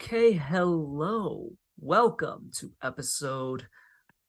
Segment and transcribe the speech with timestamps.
[0.00, 1.50] Okay, hello.
[1.80, 3.66] Welcome to episode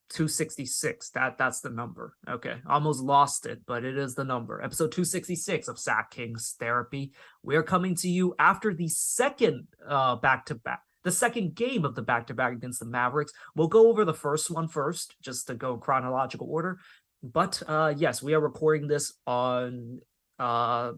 [0.10, 1.12] 266.
[1.12, 2.15] That that's the number.
[2.28, 2.56] Okay.
[2.68, 4.63] Almost lost it, but it is the number.
[4.63, 7.12] Episode 266 of Sack Kings Therapy.
[7.44, 10.82] We are coming to you after the second uh back to back.
[11.04, 13.31] The second game of the back to back against the Mavericks.
[13.56, 16.80] We'll go over the first one first, just to go chronological order.
[17.22, 19.99] But uh yes, we are recording this on
[20.40, 20.94] uh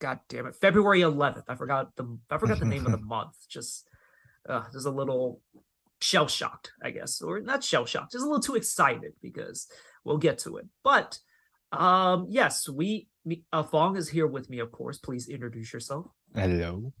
[0.00, 1.44] God damn it, February 11th.
[1.48, 3.34] I forgot the I forgot the name of the month.
[3.48, 3.88] Just
[4.48, 5.40] uh, just a little
[6.00, 9.68] shell shocked, I guess, or not shell shocked, just a little too excited because
[10.04, 10.66] we'll get to it.
[10.84, 11.18] But
[11.72, 13.08] um, yes, we,
[13.52, 14.98] uh, Fong is here with me, of course.
[14.98, 16.06] Please introduce yourself.
[16.34, 16.92] Hello.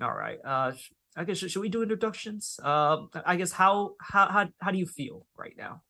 [0.00, 0.38] All right.
[0.44, 0.72] Uh,
[1.16, 2.58] I guess should, should we do introductions?
[2.62, 5.82] Um, I guess how how how how do you feel right now?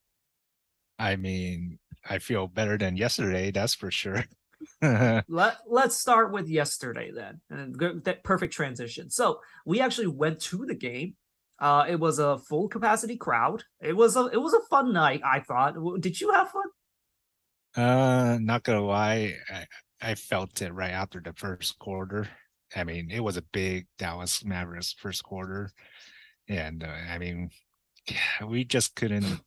[0.98, 4.24] I mean, I feel better than yesterday, that's for sure.
[5.28, 9.10] Let Let's start with yesterday then, and that perfect transition.
[9.10, 11.16] So we actually went to the game.
[11.58, 13.64] Uh, it was a full capacity crowd.
[13.80, 15.20] It was a it was a fun night.
[15.24, 15.74] I thought.
[16.00, 16.64] Did you have fun?
[17.76, 19.66] uh, not gonna lie, I,
[20.00, 22.28] I felt it right after the first quarter.
[22.74, 25.70] I mean, it was a big Dallas Mavericks first quarter,
[26.48, 27.50] and uh, I mean,
[28.08, 29.40] yeah, we just couldn't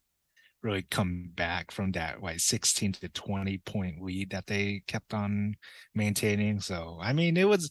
[0.64, 5.56] really come back from that like 16 to 20 point lead that they kept on
[5.94, 6.59] maintaining.
[6.59, 7.69] So I mean, it was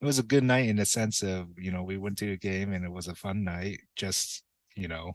[0.00, 2.36] it was a good night in the sense of you know we went to a
[2.36, 3.80] game and it was a fun night.
[3.94, 4.42] Just
[4.74, 5.12] you know,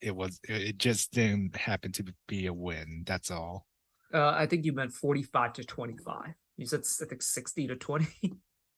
[0.00, 3.04] it was it just didn't happen to be a win.
[3.06, 3.66] That's all.
[4.12, 6.34] Uh, I think you meant 45 to 25.
[6.56, 8.06] You said I think 60 to 20.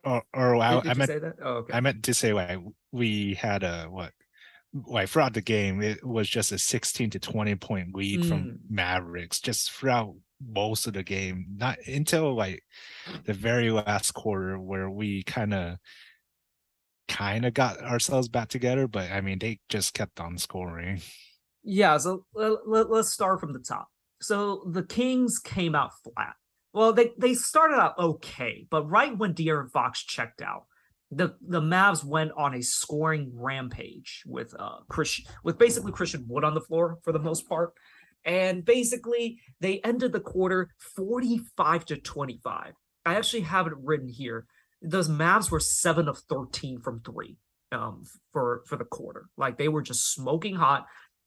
[0.04, 1.34] Or, or I, I meant say that?
[1.42, 1.72] Oh, okay.
[1.72, 2.60] I meant to say like
[2.92, 4.12] we had a what
[4.86, 8.28] like throughout the game it was just a 16 to 20 point lead Mm.
[8.28, 10.14] from Mavericks just throughout
[10.46, 12.62] most of the game not until like
[13.24, 15.76] the very last quarter where we kind of
[17.08, 21.00] kind of got ourselves back together but I mean they just kept on scoring
[21.62, 23.88] Yeah, so let, let, us start from the top.
[24.20, 26.34] So the Kings came out flat.
[26.72, 30.66] Well, they they started out okay, but right when De'Aaron Fox checked out,
[31.10, 36.44] the the Mavs went on a scoring rampage with uh Chris with basically Christian Wood
[36.44, 37.72] on the floor for the most part.
[38.24, 42.72] And basically they ended the quarter 45 to 25.
[43.04, 44.46] I actually have it written here.
[44.82, 47.36] Those Mavs were 7 of 13 from 3
[47.72, 49.28] um for for the quarter.
[49.36, 50.86] Like they were just smoking hot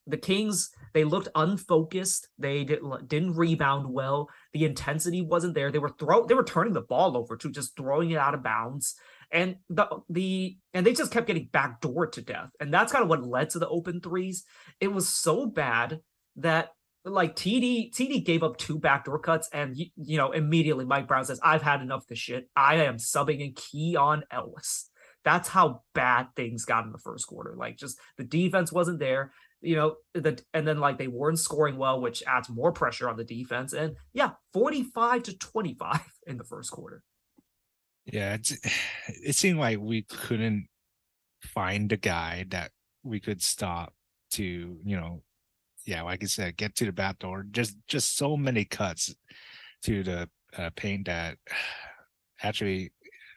[0.10, 2.30] the Kings they looked unfocused.
[2.38, 4.30] They did, didn't rebound well.
[4.54, 5.72] The intensity wasn't there.
[5.72, 8.44] They were throw they were turning the ball over too, just throwing it out of
[8.44, 8.96] bounds.
[9.32, 12.50] And the the and they just kept getting backdoored to death.
[12.60, 14.44] And that's kind of what led to the open threes.
[14.80, 16.02] It was so bad
[16.38, 16.70] that
[17.06, 21.26] like TD TD gave up two backdoor cuts, and you, you know immediately Mike Brown
[21.26, 22.50] says, "I've had enough of this shit.
[22.56, 24.90] I am subbing in Keon Ellis."
[25.26, 27.54] That's how bad things got in the first quarter.
[27.56, 31.78] Like just the defense wasn't there you know the and then like they weren't scoring
[31.78, 36.44] well which adds more pressure on the defense and yeah 45 to 25 in the
[36.44, 37.04] first quarter
[38.12, 38.58] yeah it's,
[39.08, 40.68] it seemed like we couldn't
[41.42, 42.72] find a guy that
[43.04, 43.94] we could stop
[44.32, 45.22] to you know
[45.86, 47.46] yeah like i said get to the back door.
[47.50, 49.16] Just just so many cuts
[49.84, 51.38] to the uh, paint that
[52.44, 52.92] actually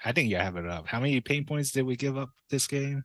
[0.04, 0.86] i think you have it up.
[0.86, 3.04] How many paint points did we give up this game?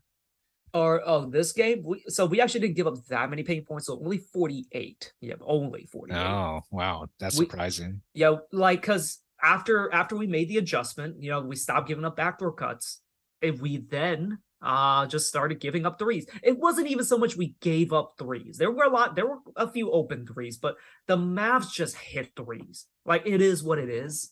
[0.74, 3.88] Or oh this game we so we actually didn't give up that many paint points
[3.88, 8.02] so only 48 yeah only 48 oh wow that's We- surprising.
[8.14, 12.16] Yeah like because after after we made the adjustment you know we stopped giving up
[12.16, 13.02] backdoor cuts.
[13.42, 16.26] And we then uh just started giving up threes.
[16.42, 18.58] It wasn't even so much we gave up threes.
[18.58, 20.76] There were a lot there were a few open threes but
[21.06, 22.88] the Mavs just hit threes.
[23.06, 24.32] Like it is what it is.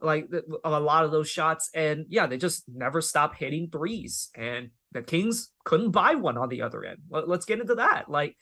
[0.00, 0.28] Like
[0.64, 1.70] a lot of those shots.
[1.74, 4.30] And yeah they just never stop hitting threes.
[4.34, 6.98] And the Kings couldn't buy one on the other end.
[7.08, 8.10] Let's get into that.
[8.10, 8.36] Like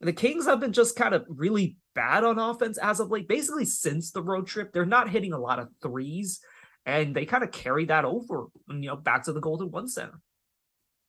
[0.00, 3.28] the Kings have been just kind of really bad on offense as of late.
[3.28, 6.40] Basically, since the road trip, they're not hitting a lot of threes,
[6.86, 10.20] and they kind of carry that over, you know, back to the Golden One Center.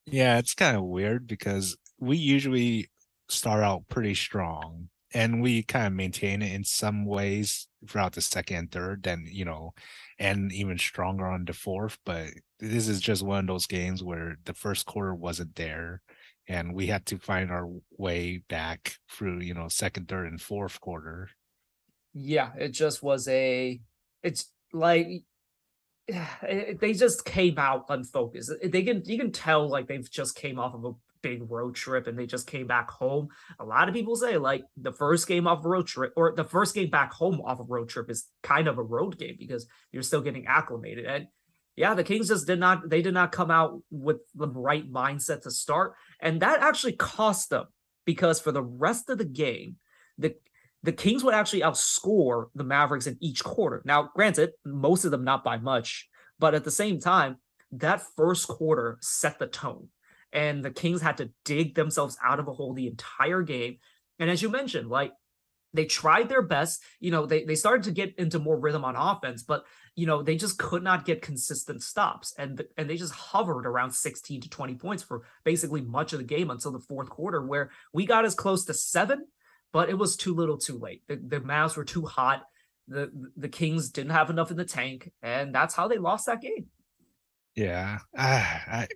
[0.06, 2.90] Yeah, it's kind of weird because we usually
[3.30, 8.22] start out pretty strong and we kind of maintain it in some ways throughout the
[8.22, 9.74] second and third, then, you know,
[10.18, 11.98] and even stronger on the fourth.
[12.06, 12.28] But
[12.60, 16.02] this is just one of those games where the first quarter wasn't there
[16.48, 17.68] and we had to find our
[17.98, 21.30] way back through, you know, second, third, and fourth quarter.
[22.14, 23.80] Yeah, it just was a.
[24.24, 25.08] It's like
[26.08, 28.52] it- they just came out unfocused.
[28.64, 30.92] They can you can tell like they've just came off of a
[31.22, 33.30] big road trip and they just came back home.
[33.60, 36.44] A lot of people say like the first game off a road trip or the
[36.44, 39.68] first game back home off a road trip is kind of a road game because
[39.92, 41.06] you're still getting acclimated.
[41.06, 41.28] And
[41.82, 45.42] yeah, the Kings just did not they did not come out with the right mindset
[45.42, 47.66] to start, and that actually cost them
[48.06, 49.78] because for the rest of the game,
[50.20, 50.36] the
[50.84, 53.82] the Kings would actually outscore the Mavericks in each quarter.
[53.84, 56.08] Now, granted, most of them not by much,
[56.38, 57.38] but at the same time,
[57.72, 59.88] that first quarter set the tone.
[60.32, 63.78] And the Kings had to dig themselves out of a hole the entire game.
[64.20, 65.14] And as you mentioned, like
[65.74, 66.82] they tried their best.
[67.00, 69.66] You know, they, they started to get into more rhythm on offense, but
[69.96, 72.34] you know, they just could not get consistent stops.
[72.38, 76.26] And and they just hovered around 16 to 20 points for basically much of the
[76.26, 79.28] game until the fourth quarter, where we got as close to seven,
[79.72, 81.04] but it was too little too late.
[81.08, 82.44] The, the Mavs were too hot.
[82.88, 86.42] The the Kings didn't have enough in the tank, and that's how they lost that
[86.42, 86.68] game.
[87.56, 88.00] Yeah.
[88.18, 88.88] I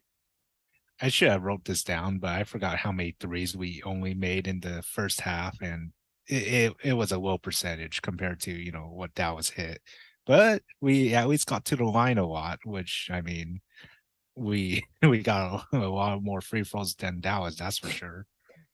[1.02, 4.48] I should have wrote this down, but I forgot how many threes we only made
[4.48, 5.92] in the first half, and
[6.28, 9.82] it, it, it was a low percentage compared to you know what Dallas hit.
[10.26, 13.62] But we at least got to the line a lot, which I mean,
[14.36, 18.26] we we got a, a lot more free throws than Dallas, that's for sure.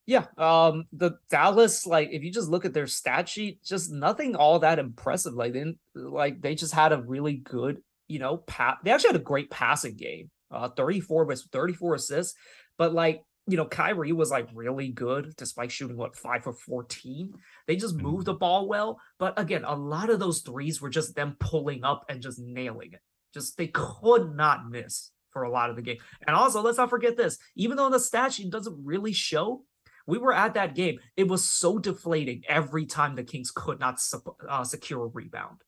[0.08, 4.36] Yeah, um, the Dallas, like, if you just look at their stat sheet, just nothing
[4.36, 5.34] all that impressive.
[5.34, 8.80] Like, they like they just had a really good, you know, pat.
[8.84, 10.30] They actually had a great passing game.
[10.50, 12.36] Uh, 34 with 34 assists,
[12.78, 17.34] but like you know, Kyrie was like really good despite shooting what five for 14.
[17.68, 18.40] They just moved the mm-hmm.
[18.40, 19.00] ball well.
[19.20, 22.94] But again, a lot of those threes were just them pulling up and just nailing
[22.94, 23.02] it.
[23.34, 25.98] Just they could not miss for a lot of the game.
[26.26, 29.66] And also, let's not forget this even though the stat sheet doesn't really show,
[30.08, 31.00] we were at that game.
[31.18, 34.00] It was so deflating every time the Kings could not
[34.48, 35.62] uh, secure a rebound.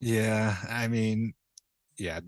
[0.00, 0.56] Yeah.
[0.68, 1.34] I mean,
[1.96, 2.20] yeah,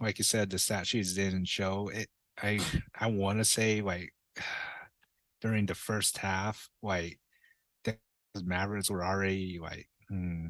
[0.00, 2.08] like you said, the stat sheets didn't show it
[2.42, 2.60] I
[2.98, 4.12] I want to say like
[5.40, 7.18] during the first half, like
[7.84, 7.96] the
[8.44, 10.48] Mavericks were already like hmm,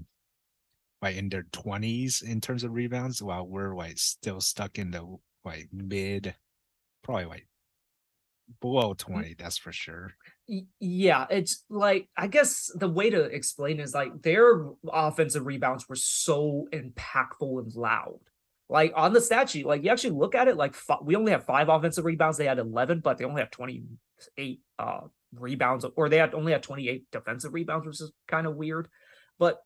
[1.03, 5.17] like in their twenties in terms of rebounds, while we're like still stuck in the
[5.45, 6.35] like mid,
[7.03, 7.47] probably like
[8.61, 8.99] below mm.
[8.99, 10.13] 20 that's for sure
[10.81, 15.97] yeah it's like i guess the way to explain is like their offensive rebounds were
[15.97, 18.21] so impactful and loud
[18.69, 21.45] like on the stat sheet, like you actually look at it, like we only have
[21.45, 22.37] five offensive rebounds.
[22.37, 25.01] They had 11, but they only have 28 uh,
[25.35, 28.89] rebounds, or they had only had 28 defensive rebounds, which is kind of weird.
[29.39, 29.61] But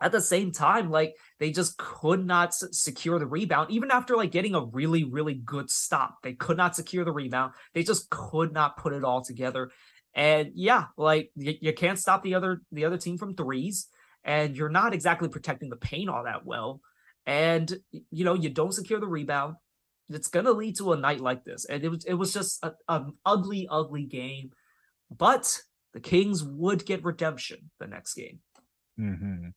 [0.00, 4.16] at the same time, like they just could not s- secure the rebound, even after
[4.16, 6.16] like getting a really, really good stop.
[6.22, 7.52] They could not secure the rebound.
[7.74, 9.70] They just could not put it all together.
[10.14, 13.86] And yeah, like you, you can't stop the other the other team from threes,
[14.24, 16.80] and you're not exactly protecting the paint all that well
[17.26, 19.56] and you know you don't secure the rebound,
[20.08, 21.64] it's gonna lead to a night like this.
[21.64, 24.50] And it was it was just an ugly, ugly game.
[25.10, 25.60] But
[25.92, 28.40] the Kings would get redemption the next game.
[28.98, 29.48] Mm-hmm.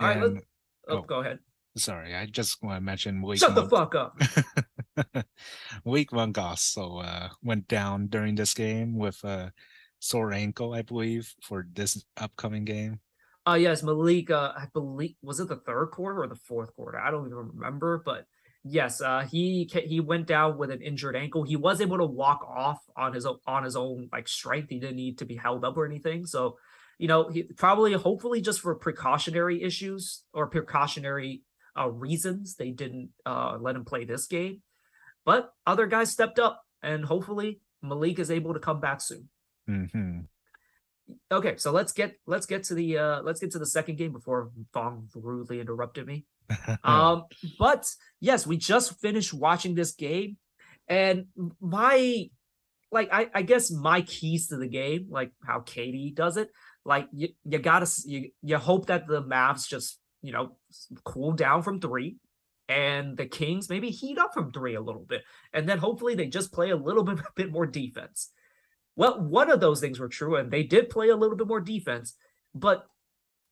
[0.00, 0.40] All right, and,
[0.88, 1.38] oh, oh, go ahead.
[1.76, 4.20] Sorry, I just want to mention week Shut the fuck up.
[5.84, 9.52] week one also uh, went down during this game with a
[10.00, 13.00] sore ankle, I believe, for this upcoming game.
[13.48, 14.30] Uh yes, Malik.
[14.30, 16.98] I believe was it the third quarter or the fourth quarter?
[16.98, 18.26] I don't even remember, but
[18.62, 21.44] yes, uh, he he went down with an injured ankle.
[21.44, 24.68] He was able to walk off on his own, on his own like strength.
[24.68, 26.26] He didn't need to be held up or anything.
[26.26, 26.58] So,
[26.98, 31.42] you know, he probably hopefully just for precautionary issues or precautionary
[31.74, 34.60] uh, reasons they didn't uh, let him play this game.
[35.24, 39.30] But other guys stepped up, and hopefully Malik is able to come back soon.
[39.70, 40.20] Mm-hmm
[41.30, 44.12] okay, so let's get let's get to the uh let's get to the second game
[44.12, 46.24] before Fong rudely interrupted me.
[46.84, 47.24] um,
[47.58, 47.86] but
[48.20, 50.36] yes, we just finished watching this game,
[50.88, 51.26] and
[51.60, 52.28] my
[52.90, 56.50] like I, I guess my keys to the game, like how Katie does it,
[56.84, 60.56] like you, you gotta you, you hope that the Mavs just you know
[61.04, 62.16] cool down from three
[62.68, 65.22] and the Kings maybe heat up from three a little bit,
[65.52, 68.30] and then hopefully they just play a little bit, a bit more defense.
[68.98, 71.60] Well, one of those things were true, and they did play a little bit more
[71.60, 72.16] defense.
[72.52, 72.84] But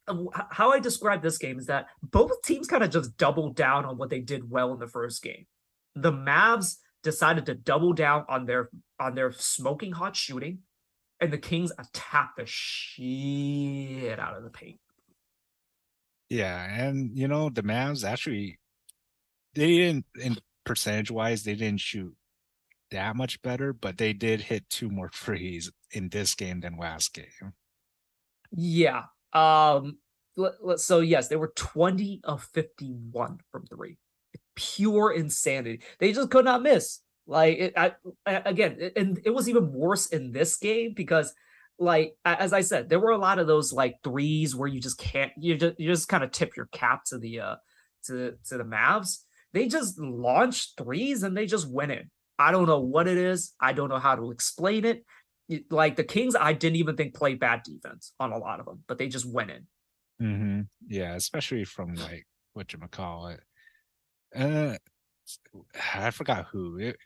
[0.09, 3.85] uh, how I describe this game is that both teams kind of just doubled down
[3.85, 5.47] on what they did well in the first game.
[5.95, 10.63] The Mavs decided to double down on their on their smoking hot shooting,
[11.21, 14.81] and the Kings attacked the shit out of the paint.
[16.29, 18.59] Yeah, and you know the Mavs actually
[19.55, 22.17] they didn't in percentage wise they didn't shoot
[22.97, 27.15] that much better, but they did hit two more threes in this game than last
[27.15, 27.53] game.
[28.51, 29.05] Yeah.
[29.33, 29.99] Um
[30.77, 33.99] so yes, they were 20 of 51 from three.
[34.55, 35.83] Pure insanity.
[35.99, 37.01] They just could not miss.
[37.27, 37.93] Like it, I,
[38.27, 41.35] again, it, and it was even worse in this game because
[41.79, 44.99] like as I said, there were a lot of those like threes where you just
[44.99, 47.57] can't you just you just kind of tip your cap to the uh
[48.05, 49.19] to to the Mavs
[49.57, 52.07] they just launch threes and they just win it.
[52.39, 53.55] I don't know what it is.
[53.61, 55.05] I don't know how to explain it.
[55.71, 58.83] like the Kings, I didn't even think played bad defense on a lot of them,
[58.87, 59.67] but they just went in.
[60.21, 60.61] Mm-hmm.
[60.89, 63.41] Yeah, especially from like what you call it.
[64.35, 64.77] Uh,
[65.95, 66.79] I forgot who.
[66.79, 66.97] It,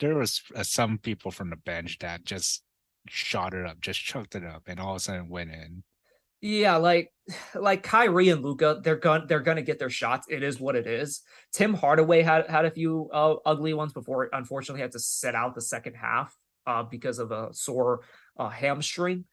[0.00, 2.62] there was uh, some people from the bench that just
[3.08, 5.82] shot it up, just chucked it up, and all of a sudden went in.
[6.40, 7.12] Yeah, like
[7.54, 10.26] like Kyrie and Luka, they're gonna they're gonna get their shots.
[10.30, 11.22] It is what it is.
[11.52, 14.28] Tim Hardaway had had a few uh, ugly ones before.
[14.32, 18.00] Unfortunately, had to sit out the second half uh, because of a sore
[18.36, 19.24] uh, hamstring.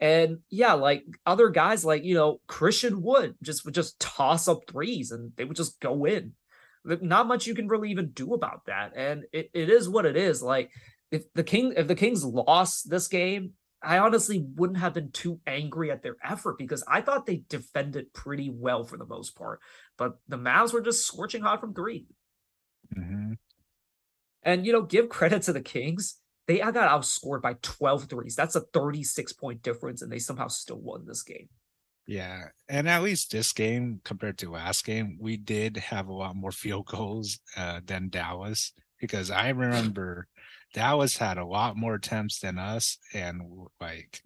[0.00, 4.62] And yeah, like other guys, like you know Christian Wood, just would just toss up
[4.68, 6.32] threes and they would just go in.
[6.82, 8.92] Not much you can really even do about that.
[8.96, 10.42] And it, it is what it is.
[10.42, 10.70] Like
[11.10, 13.52] if the king if the Kings lost this game,
[13.82, 18.12] I honestly wouldn't have been too angry at their effort because I thought they defended
[18.12, 19.60] pretty well for the most part.
[19.96, 22.06] But the Mavs were just scorching hot from 3
[22.96, 23.32] mm-hmm.
[24.42, 26.16] And, you know, give credit to the Kings.
[26.46, 28.34] They got outscored by 12 threes.
[28.34, 31.48] That's a 36 point difference, and they somehow still won this game.
[32.06, 32.48] Yeah.
[32.68, 36.50] And at least this game, compared to last game, we did have a lot more
[36.50, 40.26] field goals uh, than Dallas because I remember
[40.74, 43.42] Dallas had a lot more attempts than us, and
[43.80, 44.22] like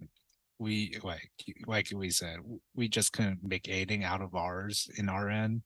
[0.59, 1.31] we like
[1.67, 2.39] like we said,
[2.75, 5.63] we just couldn't make anything out of ours in our end.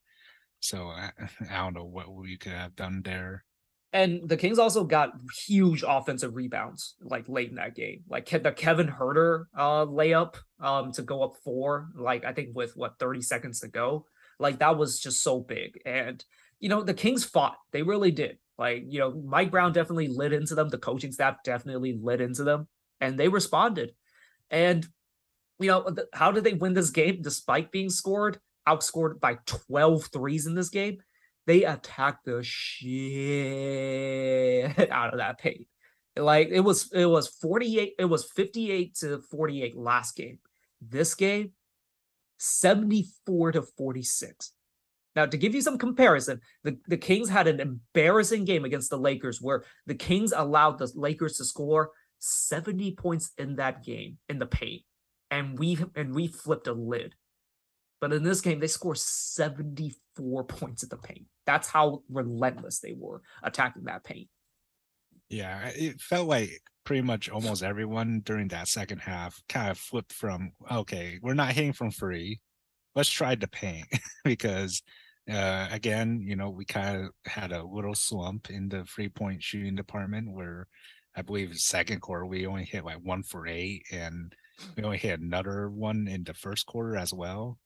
[0.61, 1.11] So I,
[1.50, 3.44] I don't know what we could have done there.
[3.92, 5.12] And the Kings also got
[5.47, 8.02] huge offensive rebounds like late in that game.
[8.08, 12.76] Like the Kevin Huerter uh, layup um, to go up four, like I think with
[12.76, 14.04] what 30 seconds to go.
[14.38, 15.80] Like that was just so big.
[15.87, 16.23] And
[16.61, 17.56] you know, the Kings fought.
[17.73, 18.38] They really did.
[18.58, 20.68] Like, you know, Mike Brown definitely lit into them.
[20.68, 22.66] The coaching staff definitely lit into them
[23.00, 23.94] and they responded.
[24.50, 24.84] And,
[25.60, 30.46] you know, how did they win this game despite being scored, outscored by 12 threes
[30.46, 30.98] in this game?
[31.46, 32.90] They attacked the shit
[34.90, 35.66] out of that paint.
[36.16, 40.40] Like it was, it was 48, it was 58 to 48 last game.
[40.80, 41.52] This game,
[42.38, 44.52] 74 to 46.
[45.16, 48.98] Now, to give you some comparison, the, the Kings had an embarrassing game against the
[48.98, 54.38] Lakers where the Kings allowed the Lakers to score 70 points in that game in
[54.38, 54.82] the paint.
[55.30, 57.14] And we and we flipped a lid.
[58.00, 61.26] But in this game, they score 74 points at the paint.
[61.46, 64.28] That's how relentless they were attacking that paint.
[65.28, 66.50] Yeah, it felt like
[66.84, 71.52] pretty much almost everyone during that second half kind of flipped from okay, we're not
[71.52, 72.40] hitting from free.
[72.95, 73.87] Let's try the paint
[74.25, 74.83] because
[75.30, 79.42] uh, again, you know, we kind of had a little slump in the three point
[79.42, 80.66] shooting department where
[81.14, 84.35] I believe second quarter we only hit like one for eight, and
[84.76, 87.59] we only hit another one in the first quarter as well.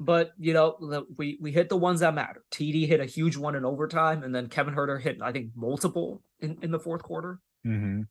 [0.00, 2.42] But you know, the, we we hit the ones that matter.
[2.50, 6.22] TD hit a huge one in overtime, and then Kevin Huerter hit I think multiple
[6.40, 7.38] in in the fourth quarter.
[7.64, 8.02] Mm-hmm.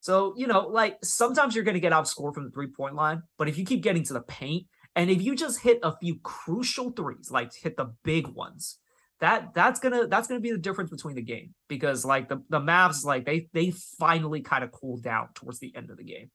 [0.00, 3.22] So you know, like sometimes you're going to get outscored from the three point line,
[3.36, 6.18] but if you keep getting to the paint and if you just hit a few
[6.22, 8.78] crucial threes, like hit the big ones,
[9.20, 12.58] that that's gonna that's gonna be the difference between the game because like the the
[12.58, 16.30] Mavs like they they finally kind of cooled down towards the end of the game.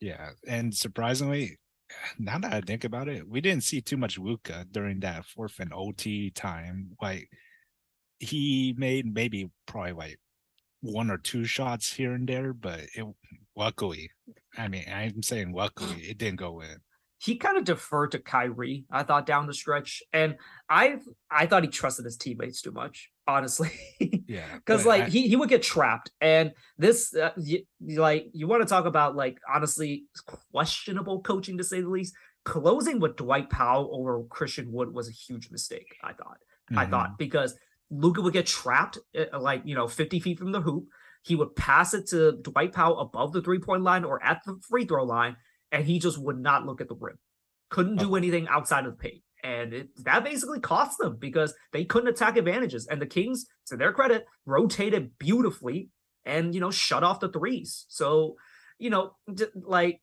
[0.00, 1.58] Yeah, and surprisingly,
[2.18, 5.60] now that I think about it, we didn't see too much Luka during that fourth
[5.60, 6.96] and OT time.
[7.00, 7.28] Like
[8.18, 10.18] he made maybe probably like
[10.80, 13.06] one or two shots here and there, but it
[13.56, 14.10] luckily,
[14.58, 16.78] I mean, I'm saying luckily, it didn't go in
[17.22, 20.02] he kind of deferred to Kyrie, I thought, down the stretch.
[20.12, 20.36] And
[20.68, 20.98] I
[21.30, 23.70] I thought he trusted his teammates too much, honestly.
[24.26, 24.56] yeah.
[24.56, 26.10] Because like I, he, he would get trapped.
[26.20, 27.30] And this uh,
[27.88, 30.06] like you want to talk about like honestly
[30.50, 32.14] questionable coaching to say the least.
[32.44, 36.38] Closing with Dwight Powell over Christian Wood was a huge mistake, I thought.
[36.72, 36.78] Mm-hmm.
[36.78, 37.54] I thought because
[37.88, 40.86] Luka would get trapped uh, like, you know, 50 feet from the hoop.
[41.22, 44.58] He would pass it to Dwight Powell above the three point line or at the
[44.68, 45.36] free throw line
[45.72, 47.18] and he just would not look at the rim.
[47.70, 49.22] Couldn't do anything outside of the paint.
[49.42, 52.86] And it, that basically cost them because they couldn't attack advantages.
[52.86, 55.88] And the Kings, to their credit, rotated beautifully
[56.24, 57.86] and, you know, shut off the threes.
[57.88, 58.36] So,
[58.78, 59.16] you know,
[59.54, 60.00] like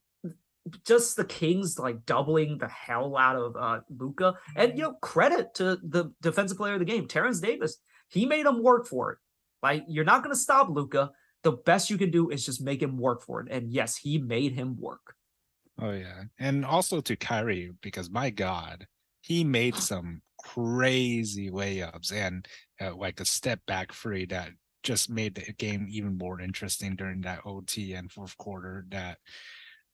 [0.85, 4.35] just the Kings like doubling the hell out of uh Luka.
[4.55, 7.77] And you know, credit to the defensive player of the game, Terrence Davis.
[8.09, 9.17] He made him work for it.
[9.61, 11.11] Like you're not gonna stop Luka.
[11.43, 13.47] The best you can do is just make him work for it.
[13.49, 15.15] And yes, he made him work.
[15.81, 18.85] Oh yeah, and also to Kyrie because my God,
[19.21, 22.47] he made some crazy layups and
[22.81, 24.51] uh, like a step back free that
[24.83, 28.85] just made the game even more interesting during that OT and fourth quarter.
[28.89, 29.19] That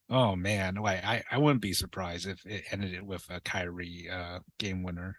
[0.10, 4.10] oh man, like I I wouldn't be surprised if it ended it with a Kyrie
[4.12, 5.18] uh, game winner.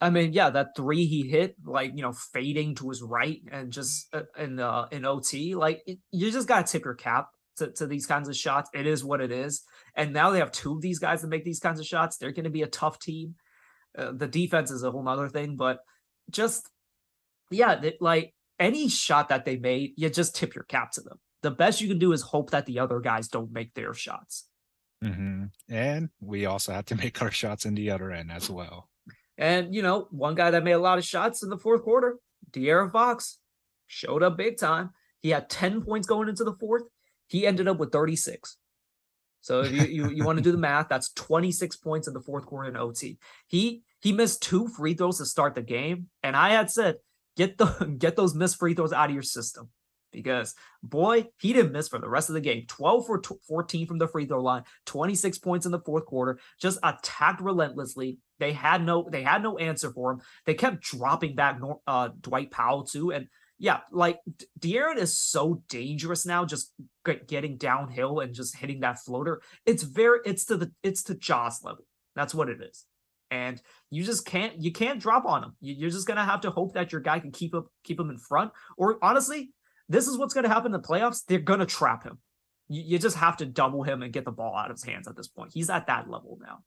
[0.00, 3.72] I mean, yeah, that three he hit, like you know, fading to his right and
[3.72, 7.70] just uh, in uh, in OT, like it, you just gotta tip your cap to,
[7.72, 8.70] to these kinds of shots.
[8.74, 9.62] It is what it is.
[9.94, 12.16] And now they have two of these guys that make these kinds of shots.
[12.16, 13.34] They're going to be a tough team.
[13.96, 15.80] Uh, the defense is a whole nother thing, but
[16.30, 16.68] just
[17.50, 21.18] yeah, like any shot that they made, you just tip your cap to them.
[21.42, 24.46] The best you can do is hope that the other guys don't make their shots.
[25.04, 25.46] Mm-hmm.
[25.68, 28.88] And we also have to make our shots in the other end as well.
[29.36, 32.18] And you know, one guy that made a lot of shots in the fourth quarter,
[32.52, 33.38] De'Aaron Fox,
[33.86, 34.90] showed up big time.
[35.20, 36.82] He had 10 points going into the fourth.
[37.32, 38.58] He ended up with 36.
[39.40, 42.20] So if you, you, you want to do the math, that's 26 points in the
[42.20, 43.16] fourth quarter in OT.
[43.46, 46.08] He he missed two free throws to start the game.
[46.22, 46.96] And I had said,
[47.38, 49.70] get the get those missed free throws out of your system.
[50.12, 52.66] Because boy, he didn't miss for the rest of the game.
[52.68, 56.78] 12 for 14 from the free throw line, 26 points in the fourth quarter, just
[56.82, 58.18] attacked relentlessly.
[58.40, 60.20] They had no they had no answer for him.
[60.44, 63.10] They kept dropping back uh, Dwight Powell too.
[63.10, 63.28] And
[63.62, 64.18] yeah, like
[64.58, 66.72] De'Aaron is so dangerous now, just
[67.28, 69.40] getting downhill and just hitting that floater.
[69.64, 71.84] It's very, it's to the, it's to Ja's level.
[72.16, 72.84] That's what it is.
[73.30, 75.56] And you just can't, you can't drop on him.
[75.60, 78.18] You're just gonna have to hope that your guy can keep up, keep him in
[78.18, 78.50] front.
[78.76, 79.52] Or honestly,
[79.88, 81.22] this is what's gonna happen in the playoffs.
[81.24, 82.18] They're gonna trap him.
[82.66, 85.06] You, you just have to double him and get the ball out of his hands
[85.06, 85.52] at this point.
[85.54, 86.64] He's at that level now.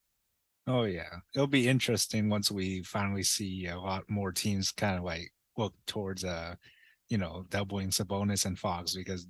[0.65, 5.03] Oh yeah, it'll be interesting once we finally see a lot more teams kind of
[5.03, 6.55] like look towards uh
[7.09, 9.27] you know, doubling Sabonis and Fox because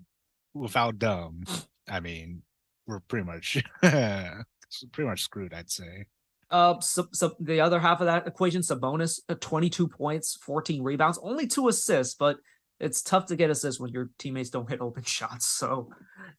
[0.54, 1.44] without them,
[1.90, 2.42] I mean,
[2.88, 6.06] we're pretty much pretty much screwed, I'd say.
[6.52, 11.20] Uh, so, so the other half of that equation, Sabonis, uh, 22 points, 14 rebounds,
[11.22, 12.38] only two assists, but
[12.80, 15.48] it's tough to get assists when your teammates don't hit open shots.
[15.48, 15.90] So,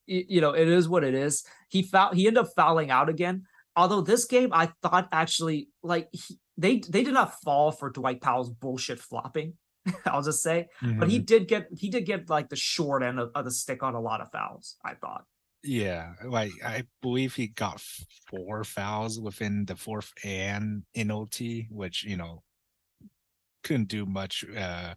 [0.06, 1.44] you, know, it is what it is.
[1.68, 3.44] He foul, he ended up fouling out again.
[3.74, 8.22] Although this game, I thought actually like he, they they did not fall for Dwight
[8.22, 9.54] Powell's bullshit flopping.
[10.06, 10.68] I'll just say.
[10.82, 11.00] Mm-hmm.
[11.00, 11.24] But he mm-hmm.
[11.24, 14.00] did get he did get like the short end of, of, the stick on a
[14.00, 14.76] lot of fouls.
[14.84, 15.24] I thought.
[15.62, 17.80] Yeah, like I believe he got
[18.30, 22.42] four fouls within the fourth and in OT, which you know
[23.64, 24.94] couldn't do much uh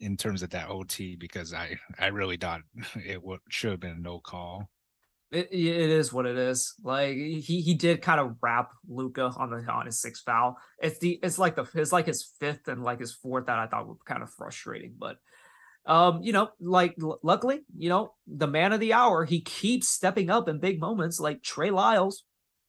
[0.00, 2.60] in terms of that OT because I I really thought
[3.04, 4.68] it would should have been a no call.
[5.30, 6.74] It, it is what it is.
[6.82, 10.56] Like he he did kind of wrap Luka on the on his sixth foul.
[10.78, 13.66] It's the it's like the it's like his fifth and like his fourth that I
[13.66, 14.94] thought were kind of frustrating.
[14.98, 15.18] But
[15.84, 19.88] um, you know, like l- luckily, you know, the man of the hour, he keeps
[19.88, 21.20] stepping up in big moments.
[21.20, 22.24] Like Trey Lyles,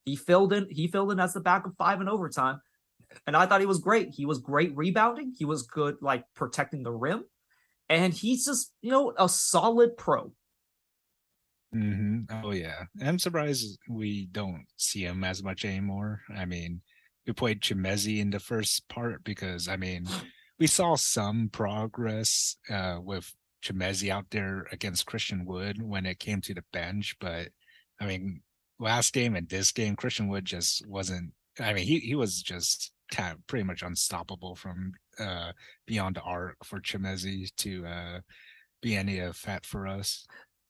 [0.05, 0.67] he filled in.
[0.69, 2.59] He filled in as the back of five in overtime,
[3.25, 4.09] and I thought he was great.
[4.09, 5.33] He was great rebounding.
[5.37, 7.23] He was good like protecting the rim,
[7.87, 10.33] and he's just you know a solid pro.
[11.75, 12.43] Mm-hmm.
[12.43, 16.21] Oh yeah, I'm surprised we don't see him as much anymore.
[16.35, 16.81] I mean,
[17.27, 20.07] we played Chimezie in the first part because I mean,
[20.59, 23.31] we saw some progress uh, with
[23.63, 27.49] Chimezie out there against Christian Wood when it came to the bench, but
[28.01, 28.41] I mean,
[28.79, 31.33] last game and this game, Christian Wood just wasn't.
[31.59, 35.51] I mean, he he was just kind of pretty much unstoppable from uh,
[35.85, 38.19] beyond the arc for Chimezie to uh,
[38.81, 40.25] be any effect for us.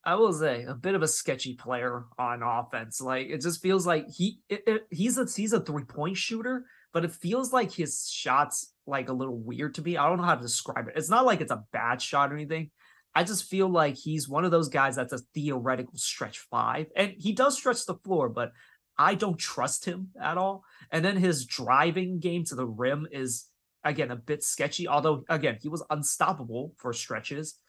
[0.05, 3.01] I will say a bit of a sketchy player on offense.
[3.01, 6.65] Like it just feels like he it, it, he's a he's a three point shooter,
[6.93, 9.97] but it feels like his shots like a little weird to me.
[9.97, 10.93] I don't know how to describe it.
[10.95, 12.71] It's not like it's a bad shot or anything.
[13.13, 17.13] I just feel like he's one of those guys that's a theoretical stretch five, and
[17.17, 18.51] he does stretch the floor, but
[18.97, 20.63] I don't trust him at all.
[20.91, 23.47] And then his driving game to the rim is
[23.83, 24.87] again a bit sketchy.
[24.87, 27.59] Although again he was unstoppable for stretches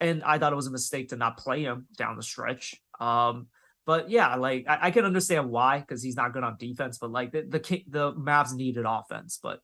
[0.00, 2.74] and I thought it was a mistake to not play him down the stretch.
[3.00, 3.48] Um,
[3.86, 6.98] but yeah, like I, I can understand why because he's not good on defense.
[6.98, 9.60] But like the the the Mavs needed offense, but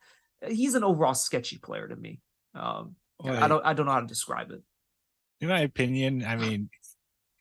[0.46, 2.20] he's an overall sketchy player to me.
[2.54, 4.62] Um, I don't I don't know how to describe it.
[5.40, 6.70] In my opinion, I mean,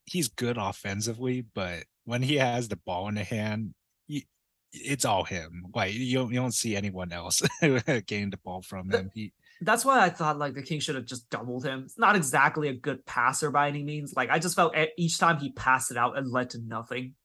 [0.06, 3.74] he's good offensively, but when he has the ball in the hand,
[4.08, 4.28] he,
[4.72, 5.66] it's all him.
[5.74, 9.12] Like you don't, you don't see anyone else getting the ball from him.
[9.14, 9.32] He
[9.66, 11.84] that's why I thought like the King should have just doubled him.
[11.84, 14.14] It's not exactly a good passer by any means.
[14.16, 17.16] Like I just felt each time he passed it out, it led to nothing.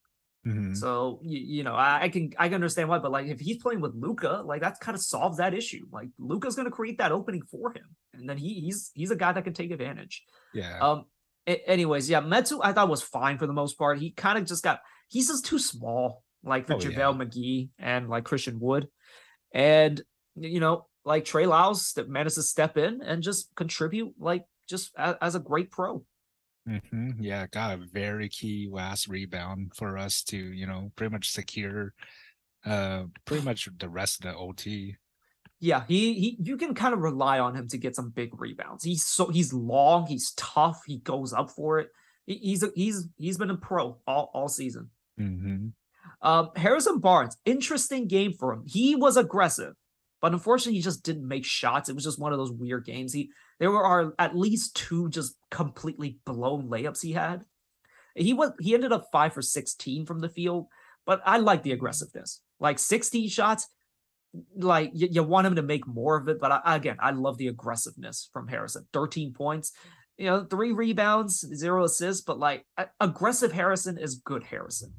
[0.47, 0.75] Mm-hmm.
[0.75, 3.59] So you, you know, I, I, can I can understand why, but like if he's
[3.59, 5.87] playing with Luka, like that kind of solves that issue.
[5.93, 9.17] Like Luka's going to create that opening for him, and then he he's he's a
[9.17, 10.23] guy that can take advantage.
[10.55, 10.79] Yeah.
[10.81, 11.05] Um.
[11.47, 13.99] anyways, yeah, Metu I thought was fine for the most part.
[13.99, 17.25] He kind of just got he's just too small, like for oh, JaVale yeah.
[17.25, 18.89] McGee and like Christian Wood,
[19.53, 20.01] and
[20.37, 24.93] you know like Trey Lyles that managed to step in and just contribute like just
[24.97, 26.05] as, as a great pro.
[26.69, 27.13] Mm-hmm.
[27.21, 31.95] Yeah, got a very key last rebound for us to, you know, pretty much secure
[32.67, 34.97] uh pretty much the rest of the OT.
[35.61, 38.85] Yeah, he he you can kind of rely on him to get some big rebounds.
[38.85, 41.89] He's so he's long, he's tough, he goes up for it.
[42.27, 44.91] He, he's a, he's he's been a pro all, all season.
[45.19, 45.69] Mm-hmm.
[46.21, 48.65] Um, Harrison Barnes, interesting game for him.
[48.67, 49.75] He was aggressive,
[50.21, 51.89] but unfortunately, he just didn't make shots.
[51.89, 53.13] It was just one of those weird games.
[53.13, 57.45] He there were are at least two just completely blown layups he had.
[58.15, 60.67] He was he ended up five for sixteen from the field,
[61.07, 62.41] but I like the aggressiveness.
[62.59, 63.69] Like sixteen shots,
[64.57, 66.41] like you, you want him to make more of it.
[66.41, 68.87] But I, again, I love the aggressiveness from Harrison.
[68.93, 69.73] Thirteen points,
[70.17, 72.67] you know, three rebounds, zero assists, but like
[72.99, 74.95] aggressive Harrison is good Harrison.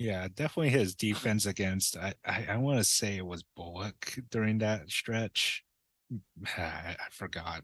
[0.00, 4.56] Yeah, definitely his defense against I I, I want to say it was Bullock during
[4.58, 5.62] that stretch.
[6.56, 7.62] I, I forgot.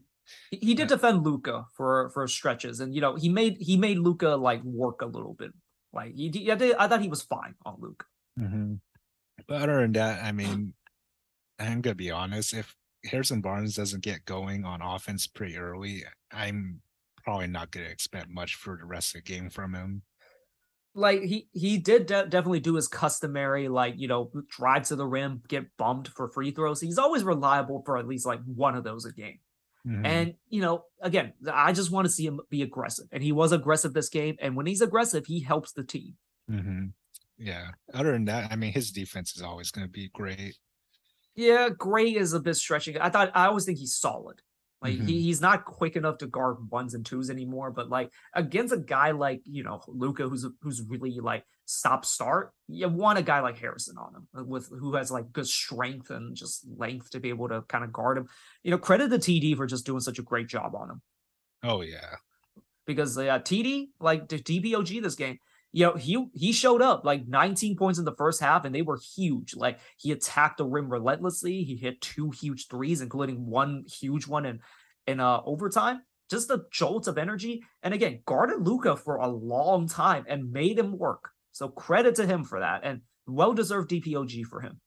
[0.51, 3.99] He, he did defend Luka for for stretches, and you know he made he made
[3.99, 5.53] Luka like work a little bit.
[5.95, 8.05] Like he, he I, did, I thought he was fine on Luka.
[8.39, 8.75] Mm-hmm.
[9.49, 10.75] But other than that, I mean,
[11.59, 12.53] I'm gonna be honest.
[12.53, 16.83] If Harrison Barnes doesn't get going on offense pretty early, I'm
[17.25, 20.03] probably not gonna expect much for the rest of the game from him
[20.97, 25.07] like he he did de- definitely do his customary like you know drive to the
[25.07, 26.81] rim get bumped for free throws.
[26.81, 29.39] He's always reliable for at least like one of those a game.
[29.87, 30.05] Mm-hmm.
[30.05, 33.53] and you know again i just want to see him be aggressive and he was
[33.53, 36.15] aggressive this game and when he's aggressive he helps the team.
[36.51, 36.87] Mm-hmm.
[37.39, 37.69] yeah.
[37.95, 40.57] Other than that i mean his defense is always going to be great.
[41.37, 42.99] Yeah great is a bit stretching.
[42.99, 44.41] I thought i always think he's solid
[44.87, 45.07] like mm-hmm.
[45.07, 47.73] he, he's not quick enough to guard ones and twos anymore.
[47.73, 52.53] But like against a guy like you know Luka, who's who's really like stop start,
[52.69, 56.11] you want a guy like Harrison on him uh, with who has like good strength
[56.11, 58.29] and just length to be able to kind of guard him.
[58.63, 61.03] You know, credit the TD for just doing such a great job on him.
[61.65, 62.17] Oh yeah,
[62.87, 65.41] because uh, TD like the DPOG this game
[65.77, 68.81] you know, he he showed up like 19 points in the first half, and they
[68.81, 69.55] were huge.
[69.55, 71.65] Like he attacked the rim relentlessly.
[71.65, 74.61] He hit two huge threes, including one huge one in
[75.07, 76.01] in uh overtime.
[76.31, 80.79] Just a jolt of energy, and again, guarded Luka for a long time and made
[80.79, 81.29] him work.
[81.53, 84.81] So credit to him for that, and well deserved DPOG for him.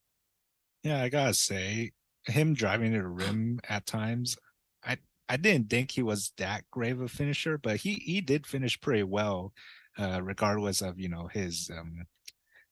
[0.82, 1.92] Yeah, I gotta say,
[2.24, 4.36] him driving to the rim at times,
[4.84, 4.96] I
[5.28, 8.80] I didn't think he was that great of a finisher, but he he did finish
[8.80, 9.52] pretty well
[9.98, 12.06] uh, regardless of you know his um,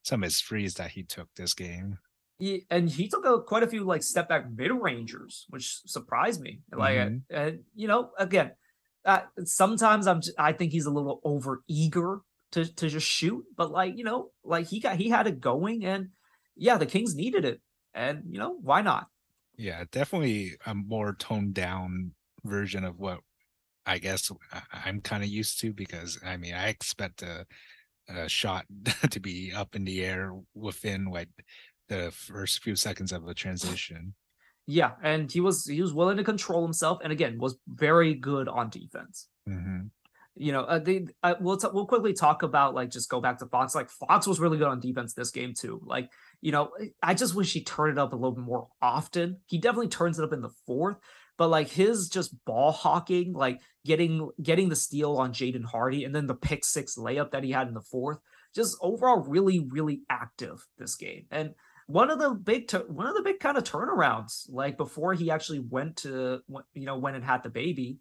[0.03, 1.99] some of his frees that he took this game.
[2.39, 6.41] He, and he took a, quite a few like step back mid rangers, which surprised
[6.41, 6.61] me.
[6.73, 7.35] Like, mm-hmm.
[7.35, 8.53] and you know, again,
[9.05, 12.21] uh, sometimes I'm I think he's a little over eager
[12.53, 15.85] to to just shoot, but like you know, like he got he had it going,
[15.85, 16.11] and
[16.57, 17.61] yeah, the Kings needed it,
[17.93, 19.09] and you know, why not?
[19.57, 22.13] Yeah, definitely a more toned down
[22.45, 23.21] version of what
[23.89, 24.31] I guess
[24.85, 27.47] I'm kind of used to because I mean I expect a,
[28.09, 28.67] a shot
[29.11, 31.31] to be up in the air within like
[31.89, 34.15] the first few seconds of a transition.
[34.67, 38.49] Yeah, and he was he was willing to control himself, and again was very good
[38.49, 39.29] on defense.
[39.49, 39.87] Mm-hmm.
[40.37, 43.39] You know, uh, they uh, we'll t- we'll quickly talk about like just go back
[43.39, 43.75] to Fox.
[43.75, 45.81] Like Fox was really good on defense this game too.
[45.83, 46.11] Like
[46.43, 46.71] you know,
[47.03, 49.39] I just wish he turned it up a little bit more often.
[49.47, 50.99] He definitely turns it up in the fourth,
[51.39, 56.15] but like his just ball hawking, like getting getting the steal on Jaden Hardy and
[56.15, 58.19] then the pick six layup that he had in the fourth,
[58.55, 61.27] just overall really really active this game.
[61.31, 61.55] And
[61.87, 65.61] one of the big one of the big kind of turnarounds like before he actually
[65.61, 66.41] went to
[66.75, 67.99] you know went and had the baby,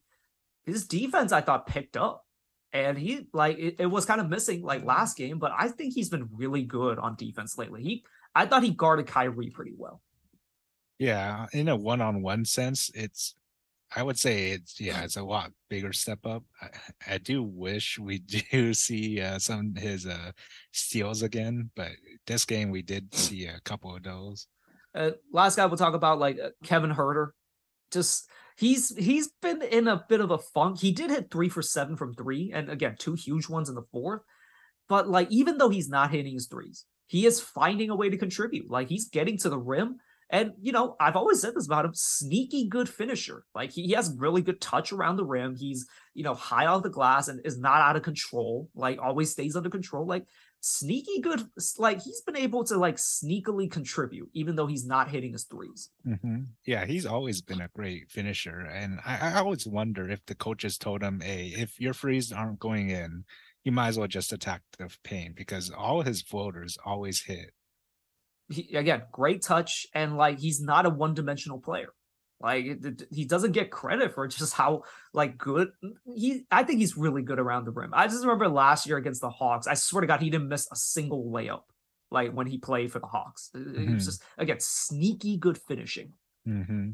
[0.66, 2.26] his defense I thought picked up.
[2.74, 5.94] And he like it, it was kind of missing like last game, but I think
[5.94, 7.84] he's been really good on defense lately.
[7.84, 8.04] He
[8.36, 10.02] I thought he guarded Kyrie pretty well.
[11.00, 13.36] Yeah, in a one-on-one sense, it's
[13.96, 16.44] I would say it's yeah, it's a lot bigger step up.
[16.62, 16.70] I,
[17.14, 18.20] I do wish we
[18.52, 20.32] do see uh, some of his uh,
[20.72, 21.92] steals again, but
[22.26, 24.48] this game we did see a couple of those.
[24.96, 27.30] Uh, last guy we'll talk about like uh, Kevin Huerter.
[27.92, 30.80] Just he's he's been in a bit of a funk.
[30.80, 33.86] He did hit three for seven from three, and again two huge ones in the
[33.92, 34.22] fourth.
[34.90, 38.18] But like even though he's not hitting his threes, he is finding a way to
[38.18, 38.70] contribute.
[38.70, 41.94] Like he's getting to the rim and, you know, I've always said this about him
[41.94, 43.46] sneaky good finisher.
[43.56, 45.56] Like he, he has really good touch around the rim.
[45.56, 49.32] He's, you know, high off the glass and is not out of control, like always
[49.32, 50.06] stays under control.
[50.06, 50.26] Like
[50.60, 51.48] sneaky good.
[51.78, 55.88] Like he's been able to like sneakily contribute, even though he's not hitting his 3s
[56.06, 56.42] mm-hmm.
[56.66, 58.60] Yeah, he's always been a great finisher.
[58.60, 62.60] And I, I always wonder if the coaches told him, hey, if your frees aren't
[62.60, 63.24] going in,
[63.64, 67.52] you might as well just attack the paint because all his floaters always hit
[68.50, 71.90] he, again, great touch, and like he's not a one dimensional player.
[72.40, 72.66] Like
[73.12, 74.84] he doesn't get credit for just how
[75.14, 75.70] like good
[76.16, 76.46] he.
[76.52, 77.92] I think he's really good around the rim.
[77.94, 79.68] I just remember last year against the Hawks.
[79.68, 81.64] I swear to God, he didn't miss a single layup.
[82.10, 83.70] Like when he played for the Hawks, mm-hmm.
[83.70, 83.98] it was mm-hmm.
[83.98, 86.14] just again sneaky good finishing.
[86.48, 86.92] Mm-hmm.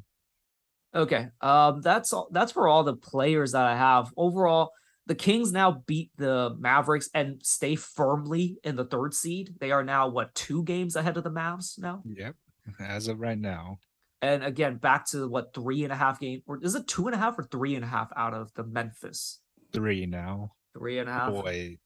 [0.95, 1.27] Okay.
[1.41, 2.29] Um, that's all.
[2.31, 4.11] That's for all the players that I have.
[4.15, 4.71] Overall,
[5.05, 9.55] the Kings now beat the Mavericks and stay firmly in the third seed.
[9.59, 12.01] They are now what two games ahead of the Mavs now.
[12.05, 12.35] Yep.
[12.79, 13.79] As of right now.
[14.21, 17.15] And again, back to what three and a half game, or is it two and
[17.15, 19.41] a half or three and a half out of the Memphis?
[19.73, 20.53] Three now.
[20.73, 21.33] Three and a half.
[21.33, 21.77] Boy,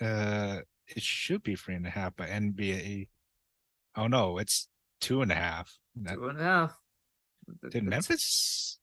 [0.00, 3.08] uh, it should be three and a half, but NBA.
[3.96, 4.68] Oh no, it's
[5.00, 5.76] two and a half.
[5.96, 6.78] That, Two and a half.
[7.70, 8.78] did Memphis?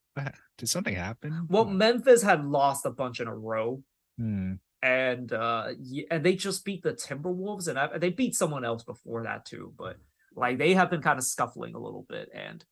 [0.58, 1.47] Did something happen?
[1.49, 3.82] Well, Memphis had lost a bunch in a row.
[4.17, 4.54] Hmm.
[4.84, 5.69] and uh
[6.12, 9.73] and they just beat the Timberwolves and I, they beat someone else before that too
[9.78, 9.95] but
[10.36, 12.63] like they have been kind of scuffling a little bit and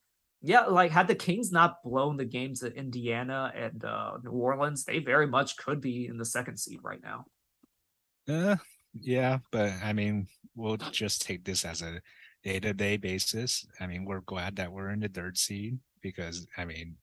[0.42, 4.84] yeah like had the Kings not blown the games to Indiana and uh New Orleans
[4.84, 7.26] they very much could be in the second seed right now
[8.28, 8.58] Uh,
[8.94, 12.02] yeah, but I mean, we'll just take this as a
[12.44, 13.66] day-to-day basis.
[13.80, 16.98] I mean, we're glad that we're in the third seed because I mean,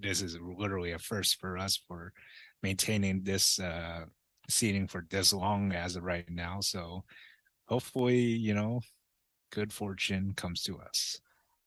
[0.00, 2.12] this is literally a first for us for
[2.62, 4.04] maintaining this uh
[4.48, 6.60] seating for this long as of right now.
[6.60, 7.04] So
[7.66, 8.80] hopefully, you know,
[9.52, 11.20] good fortune comes to us.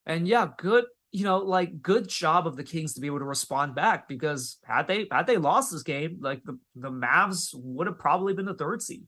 [0.06, 3.26] and yeah good you know like good job of the Kings to be able to
[3.26, 7.88] respond back because had they had they lost this game like the the Mavs would
[7.88, 9.08] have probably been the third seed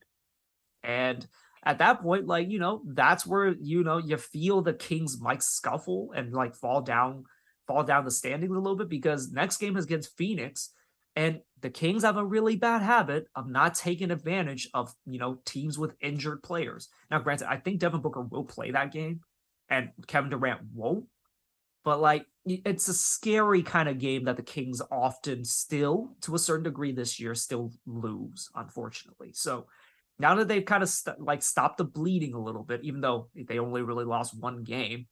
[0.83, 1.27] and
[1.63, 5.43] at that point, like, you know, that's where, you know, you feel the Kings might
[5.43, 7.25] scuffle and like fall down,
[7.67, 10.71] fall down the standings a little bit because next game is against Phoenix.
[11.15, 15.39] And the Kings have a really bad habit of not taking advantage of, you know,
[15.45, 16.89] teams with injured players.
[17.09, 19.21] Now, granted, I think Devin Booker will play that game
[19.69, 21.05] and Kevin Durant won't.
[21.83, 26.39] But like it's a scary kind of game that the Kings often still, to a
[26.39, 29.31] certain degree this year, still lose, unfortunately.
[29.33, 29.67] So
[30.19, 33.29] now that they've kind of st- like stopped the bleeding a little bit, even though
[33.35, 35.07] they only really lost one game,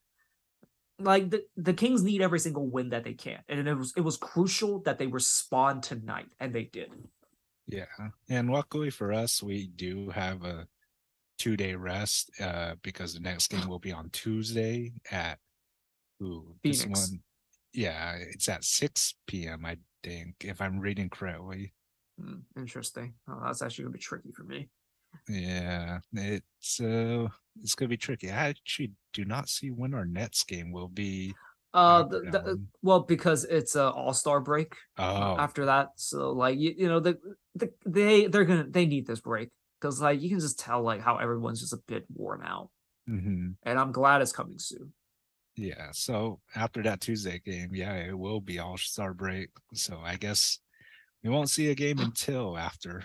[1.00, 4.02] like the, the Kings need every single win that they can, and it was it
[4.02, 6.92] was crucial that they respond tonight, and they did.
[7.68, 7.86] Yeah.
[8.30, 10.68] And luckily for us, we do have a
[11.38, 15.38] two day rest uh because the next game will be on Tuesday at
[16.22, 17.22] ooh, this one.
[17.74, 19.66] Yeah, it's at 6 p.m.
[19.66, 21.74] I think, if I'm reading correctly.
[22.18, 23.16] Hmm, interesting.
[23.30, 24.70] Oh, that's actually gonna be tricky for me.
[25.28, 27.28] Yeah, it's uh
[27.62, 28.30] it's gonna be tricky.
[28.30, 31.34] I actually do not see when our Nets game will be.
[31.74, 36.58] Uh, the, the, well, because it's a All Star break Oh, after that, so like
[36.58, 37.18] you, you know the,
[37.56, 39.50] the they they're gonna they need this break
[39.82, 42.70] because like you can just tell like how everyone's just a bit worn out,
[43.08, 44.94] hmm and I'm glad it's coming soon.
[45.56, 45.90] yeah.
[45.92, 49.50] So after that Tuesday game, yeah, it will be All Star break.
[49.74, 50.60] So I guess
[51.24, 53.04] we won't see a game until after.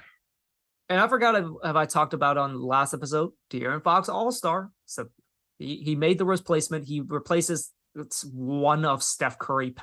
[0.90, 4.30] And I forgot if, if I talked about on the last episode, De'Aaron Fox All
[4.32, 4.70] Star.
[4.86, 5.06] So
[5.58, 6.86] he, he made the replacement.
[6.86, 9.74] He replaces it's one of Steph Curry,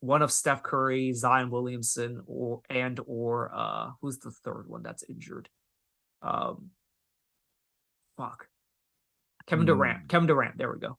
[0.00, 5.04] one of Steph Curry, Zion Williamson, or and or uh who's the third one that's
[5.08, 5.48] injured?
[6.22, 6.70] Um,
[8.16, 8.48] fuck,
[9.46, 9.66] Kevin Hmm.
[9.74, 10.08] Durant.
[10.08, 10.58] Kevin Durant.
[10.58, 10.98] There we go.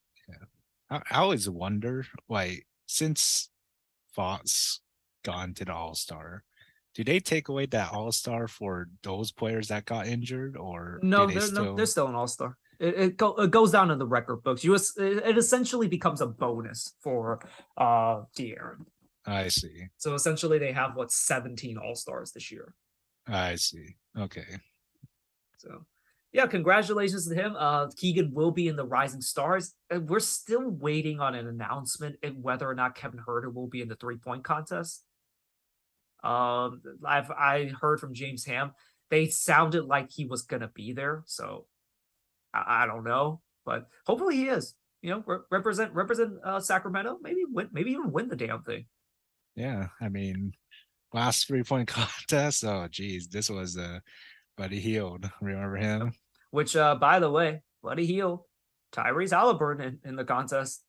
[0.90, 3.50] I, I always wonder, like, since
[4.16, 4.80] Fox
[5.24, 6.44] gone to the All Star,
[6.96, 11.28] do they take away that All Star for those players that got injured, or No,
[11.28, 11.66] they they're, still?
[11.66, 12.58] no, they're still an All Star.
[12.80, 14.64] It it, go, it goes down in the record books.
[14.64, 17.40] You it, it essentially becomes a bonus for
[17.78, 18.86] uh De'Aaron.
[19.26, 19.88] I see.
[19.98, 22.74] So essentially, they have what 17 All Stars this year.
[23.28, 23.96] I see.
[24.18, 24.58] Okay.
[25.58, 25.86] So,
[26.32, 27.56] yeah, congratulations to him.
[27.58, 29.76] Uh, Keegan will be in the Rising Stars.
[29.90, 33.82] And we're still waiting on an announcement in whether or not Kevin Huerter will be
[33.82, 35.04] in the three point contest.
[36.24, 38.72] Um, I've I heard from James Ham.
[39.10, 41.66] They sounded like he was gonna be there, so
[42.54, 44.76] I, I don't know, but hopefully he is.
[45.02, 47.18] You know, re- represent represent uh, Sacramento.
[47.22, 48.86] Maybe win, maybe even win the damn thing.
[49.56, 49.88] Yeah.
[50.00, 50.54] I mean,
[51.14, 52.64] last three point contest.
[52.64, 54.00] Oh, geez, this was uh,
[54.58, 55.30] Buddy Hield.
[55.42, 56.14] Remember him?
[56.52, 58.42] Which, uh, by the way, Buddy Hield,
[58.92, 60.84] Tyrese Halliburton in, in the contest.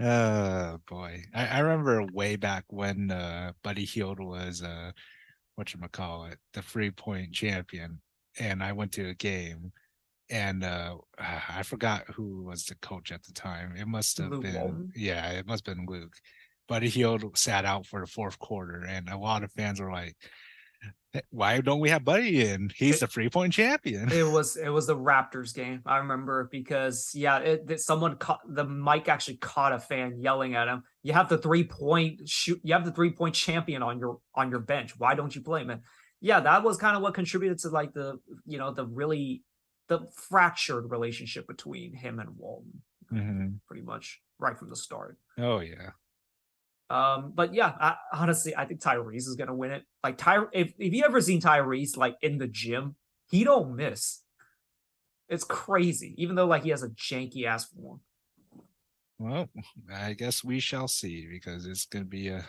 [0.00, 4.92] Oh boy, I, I remember way back when uh, Buddy Hield was uh,
[5.54, 8.00] what you call it, the free point champion,
[8.38, 9.72] and I went to a game,
[10.30, 13.76] and uh, I forgot who was the coach at the time.
[13.76, 14.92] It must have Luke been Walton?
[14.96, 16.14] yeah, it must have been Luke.
[16.68, 20.16] Buddy Hield sat out for the fourth quarter, and a lot of fans were like,
[20.22, 20.28] "Eh,
[21.30, 22.70] "Why don't we have Buddy in?
[22.74, 25.82] He's the three point champion." It was it was the Raptors game.
[25.86, 30.54] I remember because yeah, it that someone caught the mic actually caught a fan yelling
[30.54, 30.84] at him.
[31.02, 32.60] You have the three point shoot.
[32.62, 34.98] You have the three point champion on your on your bench.
[34.98, 35.70] Why don't you play him?
[35.70, 35.82] And
[36.20, 39.42] yeah, that was kind of what contributed to like the you know the really
[39.88, 42.82] the fractured relationship between him and Walton.
[43.12, 43.58] Mhm.
[43.66, 45.18] Pretty much right from the start.
[45.36, 45.90] Oh yeah.
[46.92, 49.84] Um, but yeah, I, honestly, I think Tyrese is gonna win it.
[50.04, 52.96] Like Ty, if if you ever seen Tyrese like in the gym,
[53.30, 54.20] he don't miss.
[55.30, 58.00] It's crazy, even though like he has a janky ass form.
[59.18, 59.48] Well,
[59.90, 62.44] I guess we shall see because it's gonna be a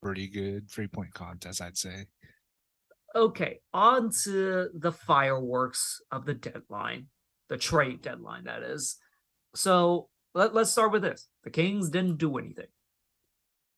[0.00, 2.06] pretty good three point contest, I'd say.
[3.16, 7.06] Okay, on to the fireworks of the deadline,
[7.48, 8.98] the trade deadline, that is.
[9.56, 11.26] So let, let's start with this.
[11.42, 12.66] The Kings didn't do anything.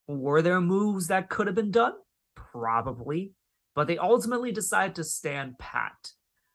[0.09, 1.93] Were there moves that could have been done?
[2.35, 3.35] Probably,
[3.75, 6.13] but they ultimately decided to stand pat.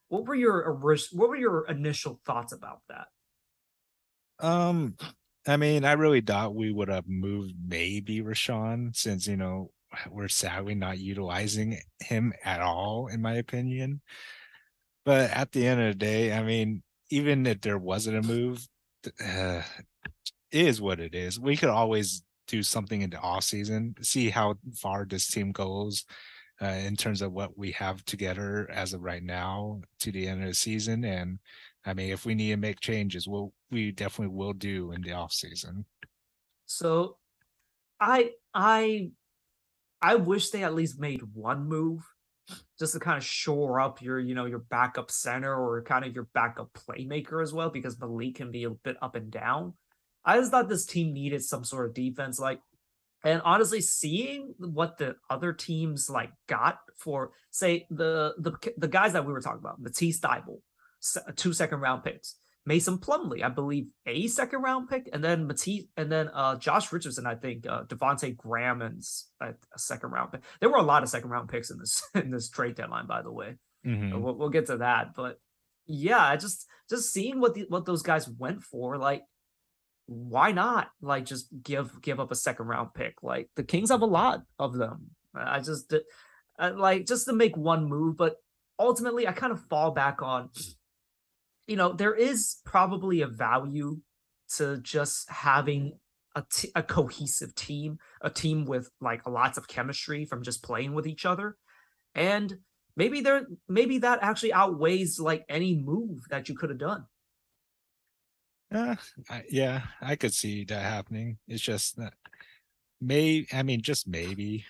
[0.09, 3.07] What were your what were your initial thoughts about that?
[4.39, 4.95] Um,
[5.47, 9.69] I mean, I really thought we would have moved maybe Richaun since you know
[10.09, 14.01] we're sadly not utilizing him at all, in my opinion.
[15.05, 18.65] But at the end of the day, I mean, even if there wasn't a move,
[19.23, 19.61] uh,
[20.51, 21.39] is what it is.
[21.39, 26.05] We could always do something in the off season, see how far this team goes
[26.61, 30.41] uh, in terms of what we have together as of right now to the end
[30.41, 31.03] of the season.
[31.03, 31.39] And
[31.85, 35.13] I mean, if we need to make changes, we'll we definitely will do in the
[35.13, 35.85] off season.
[36.65, 37.17] So,
[37.99, 39.11] I I
[40.01, 42.03] I wish they at least made one move
[42.77, 46.13] just to kind of shore up your, you know, your backup center or kind of
[46.13, 49.73] your backup playmaker as well, because Malik can be a bit up and down.
[50.25, 52.39] I just thought this team needed some sort of defense.
[52.39, 52.59] Like,
[53.23, 59.13] and honestly, seeing what the other teams like got for, say, the the the guys
[59.13, 60.61] that we were talking about, Matisse Thybulle,
[61.35, 65.85] two second round picks, Mason Plumlee, I believe, a second round pick, and then Matisse,
[65.97, 69.03] and then uh, Josh Richardson, I think, uh, Devonte Graham, and
[69.41, 70.41] a, a, second round pick.
[70.59, 73.21] There were a lot of second round picks in this in this trade deadline, by
[73.21, 73.55] the way.
[73.85, 74.21] Mm-hmm.
[74.21, 75.39] We'll, we'll get to that, but
[75.85, 79.23] yeah, just just seeing what the, what those guys went for, like
[80.05, 83.23] why not like just give give up a second round pick?
[83.23, 85.11] Like the kings have a lot of them.
[85.35, 85.93] I just
[86.59, 88.35] uh, like just to make one move but
[88.77, 90.49] ultimately i kind of fall back on
[91.65, 93.97] you know there is probably a value
[94.47, 95.93] to just having
[96.35, 100.93] a, t- a cohesive team a team with like lots of chemistry from just playing
[100.93, 101.57] with each other.
[102.15, 102.57] And
[102.95, 107.05] maybe there maybe that actually outweighs like any move that you could have done
[108.73, 108.95] uh,
[109.29, 111.37] I, yeah, I could see that happening.
[111.47, 112.13] It's just that
[113.01, 114.65] may I mean just maybe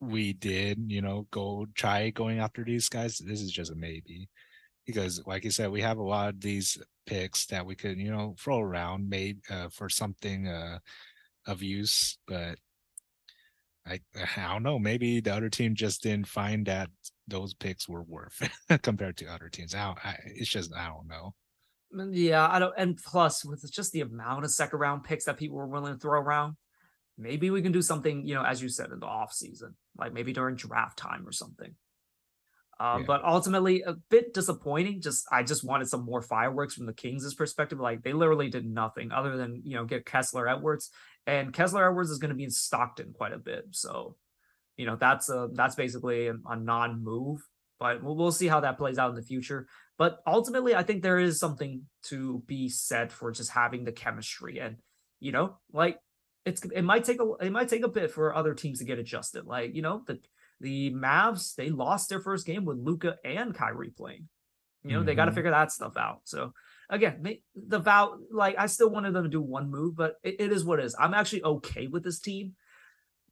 [0.00, 3.18] we did, you know, go try going after these guys.
[3.18, 4.28] This is just a maybe.
[4.86, 8.10] Because like you said, we have a lot of these picks that we could, you
[8.10, 10.78] know, throw around made uh, for something uh,
[11.46, 12.58] of use, but
[13.86, 14.00] I
[14.36, 14.78] I don't know.
[14.78, 16.90] Maybe the other team just didn't find that
[17.26, 18.48] those picks were worth
[18.82, 19.74] compared to other teams.
[19.74, 21.34] I, I, it's just I don't know.
[21.94, 22.74] Mm, yeah, I don't.
[22.76, 25.98] And plus, with just the amount of second round picks that people were willing to
[25.98, 26.56] throw around,
[27.16, 28.26] maybe we can do something.
[28.26, 31.32] You know, as you said in the off season, like maybe during draft time or
[31.32, 31.74] something.
[32.80, 33.06] Um, yeah.
[33.06, 35.00] But ultimately, a bit disappointing.
[35.00, 37.80] Just I just wanted some more fireworks from the Kings' perspective.
[37.80, 40.90] Like they literally did nothing other than you know get Kessler Edwards,
[41.26, 43.64] and Kessler Edwards is going to be in Stockton quite a bit.
[43.72, 44.16] So,
[44.76, 47.40] you know that's a that's basically a, a non-move.
[47.80, 49.68] But we'll, we'll see how that plays out in the future.
[49.96, 54.58] But ultimately, I think there is something to be said for just having the chemistry,
[54.58, 54.76] and
[55.20, 55.98] you know, like
[56.44, 58.98] it's it might take a it might take a bit for other teams to get
[58.98, 59.44] adjusted.
[59.44, 60.20] Like you know, the
[60.60, 64.28] the Mavs they lost their first game with Luka and Kyrie playing.
[64.84, 65.06] You know, mm-hmm.
[65.06, 66.20] they got to figure that stuff out.
[66.24, 66.52] So
[66.88, 70.52] again, the vow like I still wanted them to do one move, but it, it
[70.52, 70.96] is what it is.
[70.98, 72.54] I'm actually okay with this team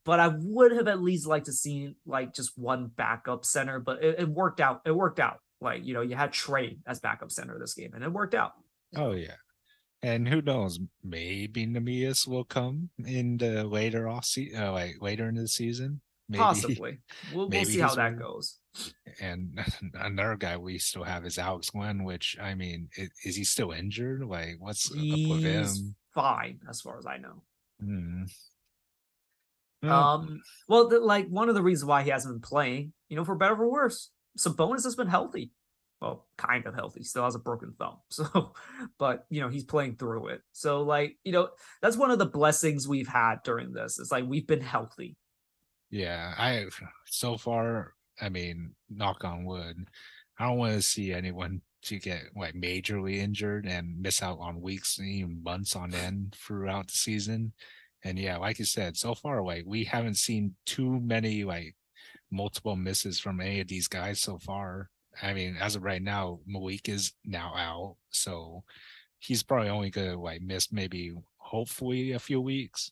[0.07, 4.01] but I would have at least liked to see like just one backup center, but
[4.01, 4.81] it, it, worked out.
[4.85, 5.39] It worked out.
[5.59, 8.53] Like, you know, you had Trey as backup center this game and it worked out.
[8.95, 9.35] Oh yeah.
[10.01, 15.27] And who knows, maybe Neemias will come in the later off season, uh, like later
[15.27, 15.99] in the season.
[16.29, 16.99] Maybe, Possibly.
[17.33, 18.59] We'll, we'll see how that goes.
[19.19, 19.59] And
[19.93, 23.71] another guy we still have is Alex Len, which I mean, is, is he still
[23.71, 24.23] injured?
[24.23, 25.95] Like, what's He's up with him?
[26.15, 27.41] Fine, as far as I know.
[29.81, 29.89] Hmm.
[29.89, 33.25] Um, well, the, like one of the reasons why he hasn't been playing, you know,
[33.25, 35.51] for better or worse, Sabonis has been healthy.
[36.01, 37.03] Well, kind of healthy.
[37.03, 37.97] Still has a broken thumb.
[38.11, 38.53] So,
[38.99, 40.41] but you know, he's playing through it.
[40.51, 41.49] So, like, you know,
[41.81, 43.99] that's one of the blessings we've had during this.
[43.99, 45.15] It's like we've been healthy.
[45.89, 46.65] Yeah, I
[47.05, 49.87] so far, I mean, knock on wood,
[50.37, 54.61] I don't want to see anyone to get like majorly injured and miss out on
[54.61, 57.53] weeks, and even months on end throughout the season.
[58.07, 61.75] And yeah, like you said, so far away, we haven't seen too many like
[62.31, 64.89] multiple misses from any of these guys so far.
[65.21, 68.63] I mean, as of right now, Malik is now out, so
[69.19, 72.91] he's probably only gonna like miss maybe hopefully a few weeks.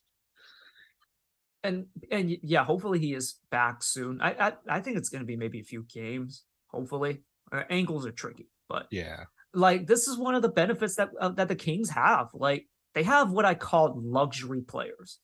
[1.64, 4.20] And and yeah, hopefully he is back soon.
[4.20, 6.44] I I, I think it's gonna be maybe a few games.
[6.66, 9.24] Hopefully, uh, ankles are tricky, but Yeah.
[9.54, 12.28] like this is one of the benefits that uh, that the Kings have.
[12.34, 12.66] Like
[12.96, 15.18] they have what I call luxury players.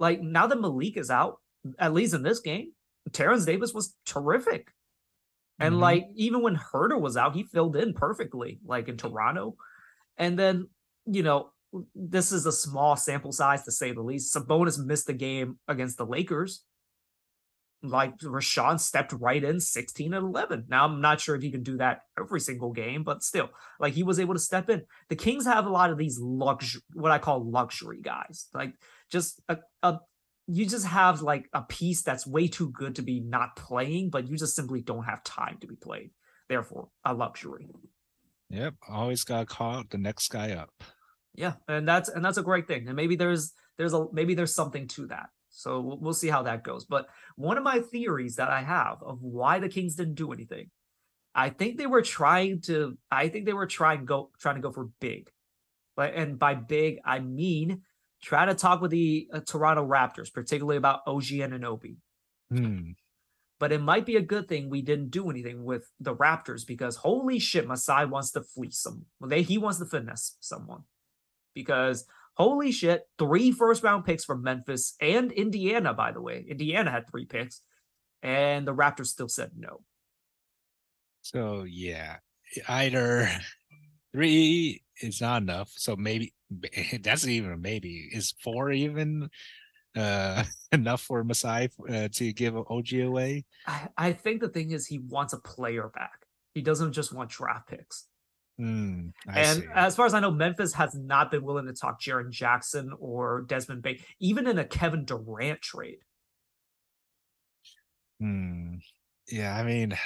[0.00, 1.36] Like now that Malik is out,
[1.78, 2.72] at least in this game,
[3.12, 4.72] Terence Davis was terrific.
[5.60, 5.78] And Mhm.
[5.78, 9.56] like even when Huerter was out, he filled in perfectly, like in Toronto.
[10.16, 10.68] And then,
[11.06, 11.52] you know,
[11.94, 14.34] this is a small sample size to say the least.
[14.34, 16.64] Sabonis missed the game against the Lakers.
[17.82, 20.66] Like Richaun stepped right in 16 and 11.
[20.68, 23.94] Now, I'm not sure if he can do that every single game, but still, like
[23.94, 24.82] he was able to step in.
[25.08, 28.46] The Kings have a lot of these luxury, what I call luxury guys.
[28.54, 28.74] Like
[29.10, 29.98] just a, a
[30.46, 34.28] you just have like a piece that's way too good to be not playing, but
[34.28, 36.10] you just simply don't have time to be played.
[36.48, 37.68] Therefore, a luxury.
[38.50, 38.74] Yep.
[38.88, 40.70] Always gotta call the next guy up.
[41.34, 42.86] Yeah, and that's and that's a great thing.
[42.86, 45.30] And maybe there's there's a maybe there's something to that.
[45.52, 46.84] So we'll, we'll see how that goes.
[46.84, 50.70] But one of my theories that I have of why the Kings didn't do anything,
[51.34, 52.98] I think they were trying to.
[53.10, 55.30] I think they were trying go trying to go for big,
[55.96, 57.82] but and by big I mean
[58.22, 61.96] try to talk with the uh, Toronto Raptors, particularly about OG Anunoby.
[62.50, 62.92] Hmm.
[63.58, 66.96] But it might be a good thing we didn't do anything with the Raptors because
[66.96, 69.06] holy shit, Masai wants to fleece some.
[69.20, 70.82] Well, they he wants to finesse someone
[71.54, 76.44] because holy shit, three first round picks from Memphis and Indiana, by the way.
[76.48, 77.62] Indiana had three picks,
[78.22, 79.82] and the Raptors still said no.
[81.22, 82.16] So yeah,
[82.68, 83.30] either
[84.12, 85.70] three is not enough.
[85.76, 86.34] So maybe
[87.00, 88.08] that's even maybe.
[88.12, 89.28] Is four even
[89.96, 93.44] uh enough for Masai uh, to give OG away?
[93.66, 96.26] I, I think the thing is he wants a player back.
[96.54, 98.06] He doesn't just want draft picks.
[99.28, 99.68] I and see.
[99.74, 103.42] as far as I know, Memphis has not been willing to talk Jaren Jackson or
[103.48, 105.98] Desmond Bane, even in a Kevin Durant trade.
[108.20, 108.74] Hmm.
[109.28, 109.96] Yeah, I mean,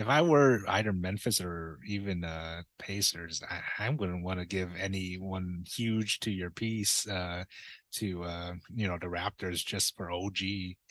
[0.00, 4.70] if I were either Memphis or even uh Pacers, I, I wouldn't want to give
[4.80, 7.44] anyone huge to your piece uh
[7.92, 10.38] to uh you know the Raptors just for OG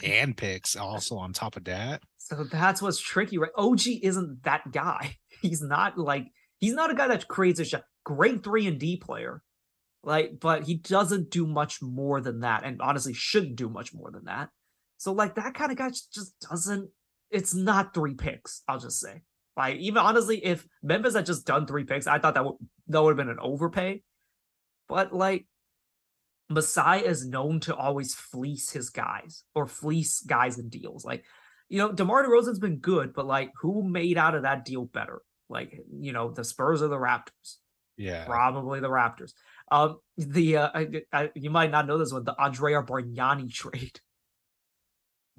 [0.04, 2.04] and picks also on top of that.
[2.18, 3.52] So that's what's tricky, right?
[3.58, 5.18] OG isn't that guy.
[5.42, 6.28] He's not like
[6.60, 7.84] he's not a guy that creates a shot.
[8.04, 9.42] Great three and D player,
[10.04, 14.12] like, but he doesn't do much more than that, and honestly, shouldn't do much more
[14.12, 14.50] than that.
[14.98, 16.90] So like that kind of guy just doesn't.
[17.32, 18.64] It's not three picks.
[18.68, 19.22] I'll just say,
[19.56, 22.56] like, even honestly, if Memphis had just done three picks, I thought that would
[22.88, 24.02] that would have been an overpay.
[24.88, 25.46] But like,
[26.50, 31.06] Masai is known to always fleece his guys or fleece guys in deals.
[31.06, 31.24] Like,
[31.70, 35.22] you know, DeMar DeRozan's been good, but like, who made out of that deal better?
[35.50, 37.58] Like, you know, the Spurs or the Raptors?
[37.98, 38.26] Yeah.
[38.26, 39.34] Probably the Raptors.
[39.72, 44.00] Um, the uh, I, I, you might not know this one, the Andrea Bargnani trade.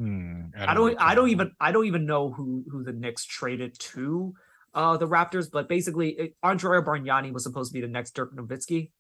[0.00, 1.28] Hmm, I don't, I don't recall.
[1.28, 4.32] even, I don't even know who who the Knicks traded to
[4.72, 8.34] uh the Raptors, but basically, it, Andrea Bargnani was supposed to be the next Dirk
[8.34, 8.92] Nowitzki.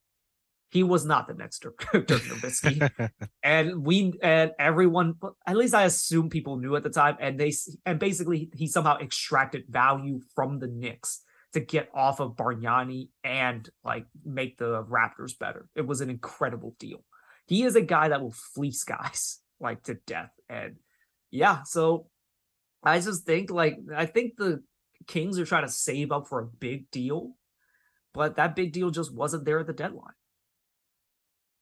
[0.68, 3.10] He was not the next Dirk, Dirk Nowitzki.
[3.42, 5.14] and we and everyone
[5.46, 7.52] at least i assume people knew at the time and they
[7.86, 11.22] and basically he somehow extracted value from the Knicks
[11.52, 15.68] to get off of Bargnani and like make the Raptors better.
[15.74, 17.04] It was an incredible deal.
[17.46, 20.76] He is a guy that will fleece guys like to death and
[21.30, 22.06] yeah, so
[22.82, 24.62] I just think like I think the
[25.06, 27.36] Kings are trying to save up for a big deal,
[28.12, 30.14] but that big deal just wasn't there at the deadline.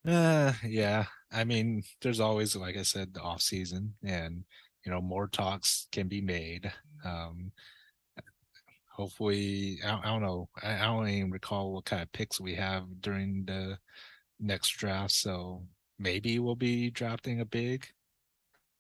[0.07, 1.05] Uh, yeah.
[1.31, 4.45] I mean, there's always, like I said, the off season, and
[4.85, 6.73] you know, more talks can be made.
[7.05, 7.53] Um,
[8.91, 10.49] hopefully, I, I don't know.
[10.63, 13.79] I, I don't even recall what kind of picks we have during the
[14.41, 15.65] next draft, so
[15.99, 17.87] maybe we'll be drafting a big.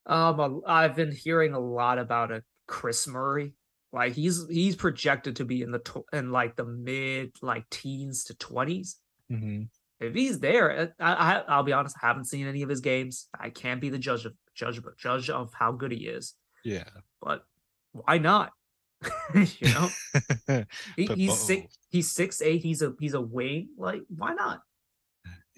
[0.09, 3.54] Um, I've been hearing a lot about a Kris Murray.
[3.92, 8.24] Like he's he's projected to be in the tw- in like the mid like teens
[8.24, 8.96] to twenties.
[9.30, 9.64] Mm-hmm.
[10.00, 12.80] If he's there, uh, I, I I'll be honest, I haven't seen any of his
[12.80, 13.28] games.
[13.38, 16.34] I can't be the judge of judge judge of how good he is.
[16.64, 16.84] Yeah.
[17.22, 17.44] But
[17.92, 18.52] why not?
[19.34, 20.64] you know,
[20.96, 22.62] he, he's six he's six eight.
[22.62, 23.68] He's a he's a wing.
[23.78, 24.61] Like why not?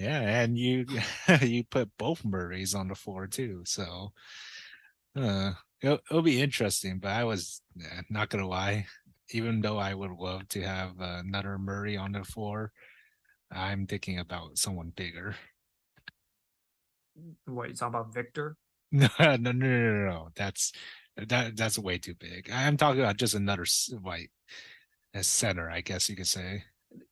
[0.01, 0.87] Yeah, and you
[1.43, 4.13] you put both Murrays on the floor too, so
[5.15, 6.99] uh, it'll, it'll be interesting.
[6.99, 8.87] But I was eh, not gonna lie,
[9.31, 12.73] even though I would love to have another Murray on the floor,
[13.53, 15.37] I'm thinking about someone bigger.
[17.45, 18.57] What you talking about, Victor?
[18.93, 20.29] No, no, no, no, no.
[20.35, 20.73] That's
[21.17, 22.51] that that's way too big.
[22.51, 23.65] I'm talking about just another
[24.03, 24.33] like
[25.15, 26.65] a center, I guess you could say.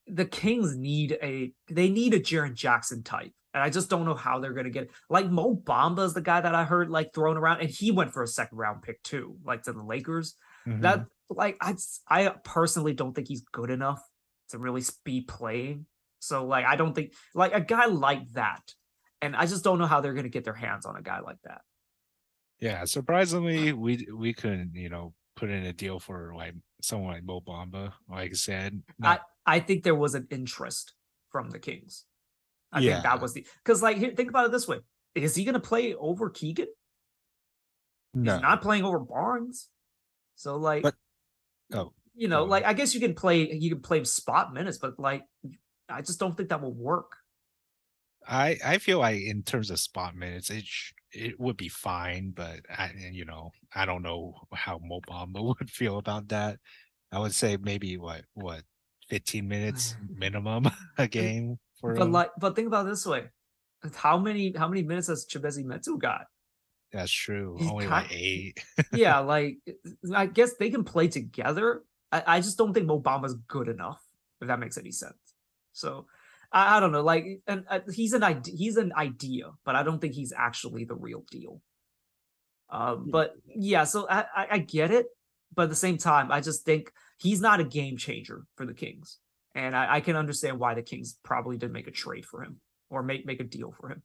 [0.06, 3.32] The Kings need a they need a Jaren Jackson type.
[3.54, 4.90] And I just don't know how they're gonna get it.
[5.08, 8.12] Like Mo Bamba is the guy that I heard like thrown around, and he went
[8.12, 10.34] for a second round pick too, like to the Lakers.
[10.66, 10.82] Mhm.
[10.82, 11.74] That like I
[12.08, 14.02] I personally don't think he's good enough
[14.50, 15.86] to really be playing.
[16.20, 18.62] So like I don't think like a guy like that,
[19.22, 21.38] and I just don't know how they're gonna get their hands on a guy like
[21.44, 21.62] that.
[22.60, 27.24] yeah, surprisingly, we we couldn't, you know, put in a deal for like someone like
[27.24, 27.92] Mo Bamba.
[28.10, 30.94] Like I said, not- I think there was an interest
[31.30, 32.04] from the Kings.
[32.72, 34.80] I think that was the because like here, think about it this way:
[35.14, 36.66] is he gonna play over Keegan?
[38.14, 38.34] no.
[38.34, 39.68] He's not playing over Barnes.
[40.34, 40.94] So like, But-
[41.72, 42.44] oh, you know, oh.
[42.44, 45.24] like I guess you can play you can play spot minutes, but like
[45.88, 47.16] I just don't think that will work.
[48.26, 52.32] I I feel like in terms of spot minutes, it sh- it would be fine,
[52.34, 56.58] but I you know I don't know how Mo Bamba would feel about that.
[57.12, 58.62] I would say maybe what what
[59.08, 60.66] fifteen minutes minimum
[60.98, 62.12] a game for But him.
[62.12, 63.24] like, but think about it this way:
[63.94, 66.26] how many how many minutes has Chimezie Metu got?
[66.92, 67.56] That's true.
[67.58, 68.64] he's Only ki- like eight.
[68.92, 71.82] yeah, like uh, I guess they can play together.
[72.10, 74.00] I, I just don't think Mo Bamba's good enough,
[74.40, 75.18] if that makes any sense.
[75.72, 76.06] So
[76.52, 77.02] I, I don't know.
[77.02, 78.54] Like, and uh, he's an idea.
[78.56, 81.60] He's an idea, but I don't think he's actually the real deal.
[82.70, 85.06] Um, but yeah, so I, I I get it,
[85.54, 88.74] but at the same time, I just think he's not a game changer for the
[88.74, 89.18] Kings,
[89.54, 92.60] and I, I can understand why the Kings probably didn't make a trade for him
[92.90, 94.02] or make make a deal for him.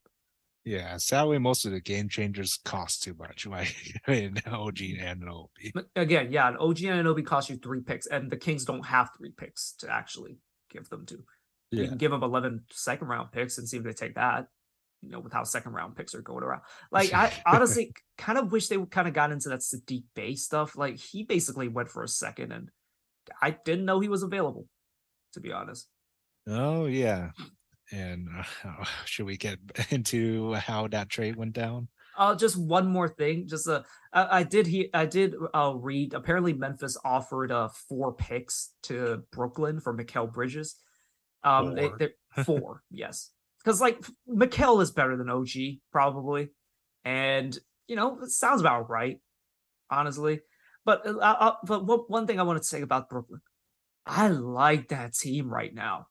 [0.65, 3.75] Yeah, sadly, most of the game changers cost too much, like
[4.07, 5.71] in OG Anunoby.
[5.73, 9.09] But again, yeah, an OG Anunoby costs you three picks, and the Kings don't have
[9.17, 10.37] three picks to actually
[10.71, 11.23] give them to.
[11.82, 14.47] You can give them 11 second round picks and see if they take that,
[15.01, 16.61] you know, with how second round picks are going around.
[16.91, 20.78] Like, I honestly kind of wish they kind of got into that Saddiq Bey stuff.
[20.78, 22.69] Like, he basically went for a second, and
[23.41, 24.67] I didn't know he was available,
[25.34, 25.88] to be honest.
[26.47, 27.32] Oh yeah,
[27.91, 29.59] and uh, should we get
[29.89, 31.88] into how that trade went down?
[32.15, 33.47] Uh, just one more thing.
[33.47, 36.13] Just uh, I, I did he I did uh read.
[36.13, 40.76] Apparently, Memphis offered uh four picks to Brooklyn for Mikal Bridges.
[41.43, 41.97] Um, they, Four.
[41.97, 43.31] they're four, yes,
[43.63, 45.49] because like Mikal is better than OG
[45.91, 46.49] probably,
[47.03, 49.19] and you know it sounds about right,
[49.89, 50.41] honestly.
[50.85, 53.41] But uh, uh, but one one thing I want to say about Brooklyn,
[54.05, 56.07] I like that team right now.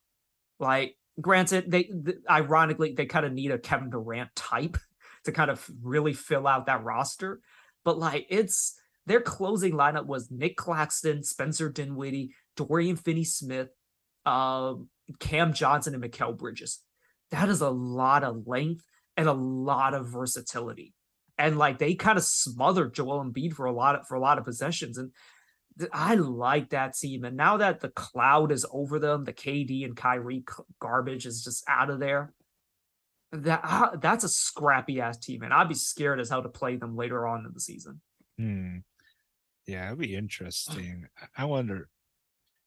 [0.59, 4.77] Like, granted, they th- ironically they kind of need a Kevin Durant type
[5.25, 7.39] to kind of really fill out that roster.
[7.83, 8.75] But like it's
[9.05, 13.69] their closing lineup was Nic Claxton, Spencer Dinwiddie, Dorian Finney Smith,
[14.25, 14.89] um,
[15.19, 16.79] Cam Johnson, and Mikal Bridges.
[17.31, 18.85] That is a lot of length
[19.17, 20.93] and a lot of versatility.
[21.37, 24.37] And like they kind of smothered Joel Embiid for a lot of for a lot
[24.37, 24.97] of possessions.
[24.97, 25.11] And
[25.79, 27.25] th- I like that team.
[27.25, 31.43] And now that the cloud is over them, the KD and Kyrie c- garbage is
[31.43, 32.33] just out of there
[33.33, 36.75] that ah, that's a scrappy ass team, and I'd be scared as hell to play
[36.75, 37.99] them later on in the season.
[38.37, 38.77] Hmm.
[39.65, 41.07] Yeah, it'd be interesting.
[41.37, 41.89] I wonder.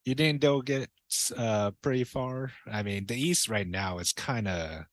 [0.07, 0.89] You think they'll get
[1.35, 2.51] uh pretty far?
[2.71, 4.85] I mean, the East right now is kind of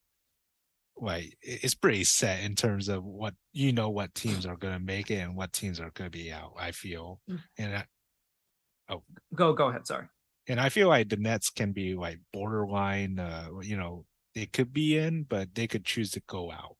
[0.96, 4.80] like it's pretty set in terms of what you know what teams are going to
[4.80, 6.54] make it and what teams are going to be out.
[6.58, 7.40] I feel, Mm.
[7.58, 7.84] and I,
[8.88, 9.02] oh,
[9.34, 9.86] Go, go ahead.
[9.86, 10.06] Sorry.
[10.48, 13.18] and I feel like the Nets can be like borderline.
[13.20, 16.76] Uh, you know, they could be in, but they could choose to go out.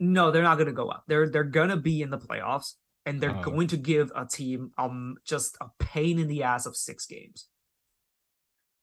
[0.00, 1.02] No, they're not going to go out.
[1.08, 2.74] They're they're going to be in the playoffs,
[3.08, 3.42] and they're Oh.
[3.42, 7.48] going to give a team um just a pain in the ass of six games.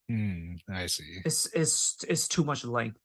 [0.09, 0.53] Hmm.
[0.69, 1.19] I see.
[1.25, 2.97] It's it's it's too much length.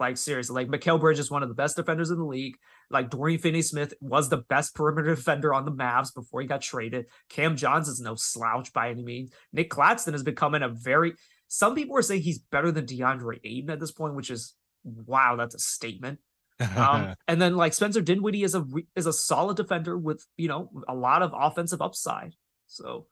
[0.00, 2.56] Like seriously, like Mikal Bridges is one of the best defenders in the league.
[2.90, 7.06] Like Dorian Finney-Smith was the best perimeter defender on the Mavs before he got traded.
[7.28, 9.32] Cam Johnson's no slouch by any means.
[9.52, 11.14] Nic Claxton is becoming a very.
[11.48, 14.54] Some people are saying he's better than DeAndre Ayton at this point, which is
[14.84, 16.18] wow, that's a statement.
[16.60, 18.64] Um, and then like Spencer Dinwiddie is a
[18.96, 22.34] is a solid defender with you know a lot of offensive upside.
[22.66, 23.06] So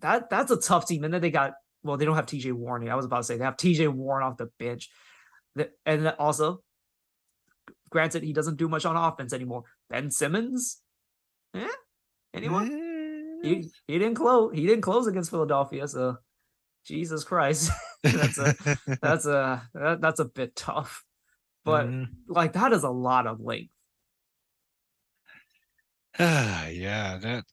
[0.00, 1.04] that that's a tough team.
[1.04, 2.88] And then they got well, they don't have TJ Warren.
[2.88, 4.90] I was about to say they have TJ Warren off the bench,
[5.84, 6.62] and also,
[7.90, 9.64] granted, he doesn't do much on offense anymore.
[9.90, 10.80] Ben Simmons,
[11.54, 11.66] eh?
[12.34, 13.40] Anyone?
[13.42, 14.52] He, he didn't close.
[14.54, 15.88] He didn't close against Philadelphia.
[15.88, 16.18] So
[16.86, 17.70] Jesus Christ,
[18.02, 18.54] that's a
[19.02, 21.04] that's a that, that's a bit tough.
[21.64, 22.08] But Mhm.
[22.26, 23.72] like that is a lot of length.
[26.18, 27.44] Ah, yeah, that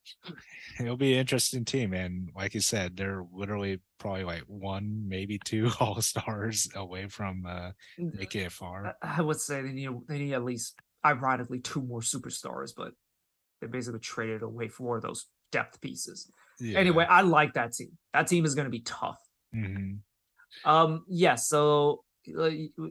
[0.80, 5.40] it'll be an interesting team, and like you said, they're literally probably like one, maybe
[5.40, 7.72] two all stars away from uh
[8.50, 8.96] far.
[9.02, 12.94] I, would say they need they need at least ironically two more superstars, but
[13.62, 16.32] they basically traded away for those depth pieces.
[16.60, 16.80] Yeah.
[16.80, 17.98] Anyway, I like that team.
[18.14, 19.20] That team is going to be tough.
[19.56, 20.00] Mhm.
[20.66, 21.36] Um, yeah.
[21.36, 22.04] So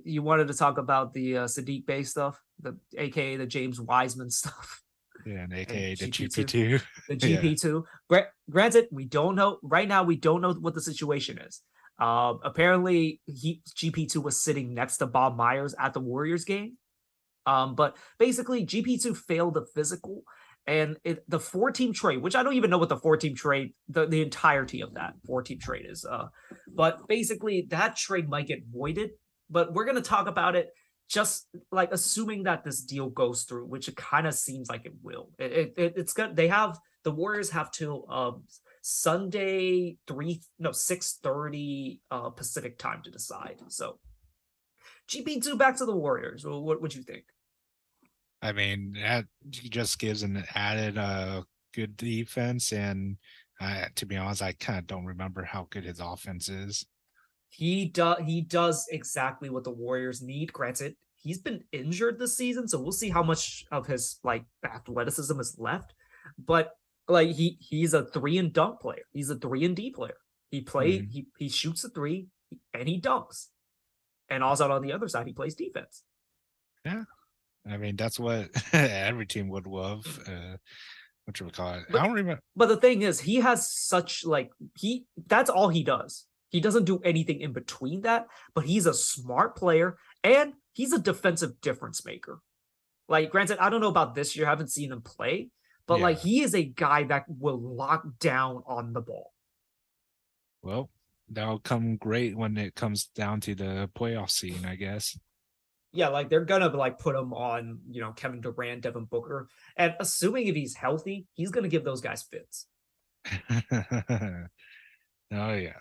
[0.05, 4.31] you, wanted to talk about the uh, Saddiq Bey stuff, the AKA the James Wiseman
[4.41, 4.83] stuff.
[5.27, 6.45] Yeah, and aka the GP2.
[6.45, 6.83] GP2.
[7.09, 7.41] the Yeah.
[7.41, 7.83] GP2.
[8.09, 10.03] Gra- granted, we don't know right now.
[10.05, 11.63] We don't know what the situation is.
[11.99, 16.77] Um, apparently, he GP2 was sitting next to Bob Myers at the Warriors game.
[17.47, 20.23] Um, but basically, GP2 failed the physical,
[20.67, 23.35] and it the four team trade, which I don't even know what the four team
[23.35, 26.05] trade, the, the entirety of that four team trade is.
[26.05, 26.27] Uh,
[26.73, 29.11] but basically, that trade might get voided.
[29.51, 30.71] But we're gonna talk about it
[31.09, 34.93] just like assuming that this deal goes through, which it kind of seems like it
[35.03, 35.31] will.
[35.39, 36.37] It, it, it- it's good.
[36.37, 38.45] They have the Warriors have till um
[38.83, 43.61] Sunday three no six thirty uh Pacific time to decide.
[43.69, 43.99] So
[45.09, 46.45] GP two back to the Warriors.
[46.47, 47.25] What would you think?
[48.43, 51.43] I mean, that just gives an added uh
[51.75, 53.17] good defense, and
[53.61, 56.87] uh, to be honest, I kind of don't remember how good his offense is.
[57.51, 60.53] He does he does exactly what the Warriors need.
[60.53, 65.39] Granted, he's been injured this season, so we'll see how much of his like athleticism
[65.41, 65.95] is left.
[66.39, 66.71] But
[67.09, 69.03] like he he's a three and dunk player.
[69.13, 70.17] He's a three and D player.
[70.51, 71.11] He play Mhm.
[71.11, 72.29] he he shoots a three
[72.75, 73.47] and he dunks.
[74.29, 76.03] And also on the other side, he plays defense.
[76.85, 77.05] Yeah,
[77.67, 80.05] I mean, that's what every team would love.
[80.29, 80.57] Uh,
[81.25, 81.85] what you would call it?
[81.91, 82.43] But- I don't remember.
[82.57, 86.27] But the thing is, he has such like he that's all he does.
[86.51, 90.99] He doesn't do anything in between that, but he's a smart player and he's a
[90.99, 92.41] defensive difference maker.
[93.09, 95.51] Like, granted, I don't know about this year, I haven't seen him play,
[95.87, 99.33] but like he is a guy that will lock down on the ball.
[100.63, 100.91] Well,
[101.31, 105.19] that'll come great when it comes down to the playoff scene, I guess.
[105.93, 109.95] Yeah, like they're gonna like put him on, you know, Kevin Durant, Devin Booker, and
[110.01, 112.67] assuming if he's healthy, he's gonna give those guys fits.
[113.73, 114.49] oh
[115.31, 115.73] yeah.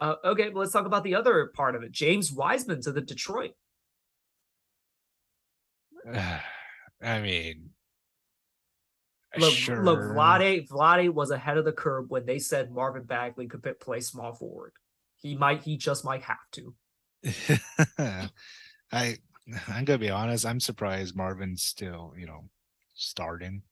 [0.00, 1.92] Uh, okay, but let's talk about the other part of it.
[1.92, 3.52] James Wiseman to the Detroit.
[7.02, 7.70] I mean,
[9.36, 9.84] Look, sure.
[9.84, 14.00] look, Vlade, Vlade was ahead of the curve when they said Marvin Bagley could play
[14.00, 14.72] small forward.
[15.16, 16.74] He might, he just might have to.
[18.92, 19.18] I
[19.68, 20.46] I'm gonna be honest.
[20.46, 22.44] I'm surprised Marvin's still, you know,
[22.94, 23.62] starting.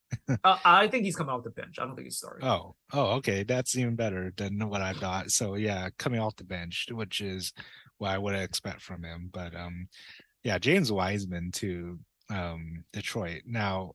[0.44, 1.78] Uh, I think he's coming off the bench.
[1.78, 2.46] I don't think he's starting.
[2.46, 3.42] Oh, oh, okay.
[3.42, 5.30] That's even better than what I thought.
[5.30, 7.52] So yeah, coming off the bench, which is
[7.98, 9.30] what I would expect from him.
[9.32, 9.88] But um,
[10.44, 11.98] yeah, James Wiseman to
[12.30, 13.42] um Detroit.
[13.46, 13.92] Now,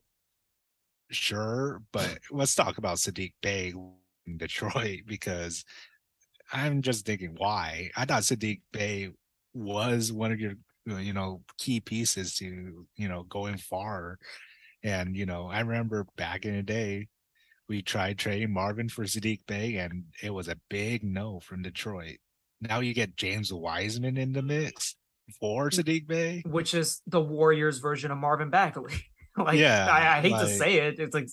[1.10, 3.74] sure, but let's talk about Saddiq Bey
[4.26, 5.64] in Detroit because
[6.52, 7.90] I'm just thinking why.
[7.96, 9.10] I thought Saddiq Bey
[9.54, 10.54] was one of your
[10.86, 14.18] you know key pieces to you know going far
[14.82, 17.08] and you know i remember back in the day
[17.68, 22.18] we tried trading marvin for saddiq Bey, and it was a big no from detroit
[22.60, 24.96] now you get james wiseman in the mix
[25.40, 28.94] for saddiq bey Which is the Warriors version of Marvin Bagley.
[29.36, 30.98] like, Yeah, I, I hate to say it.
[30.98, 31.28] It's like,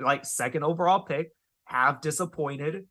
[0.00, 1.30] like second overall pick,
[1.64, 2.86] have disappointed.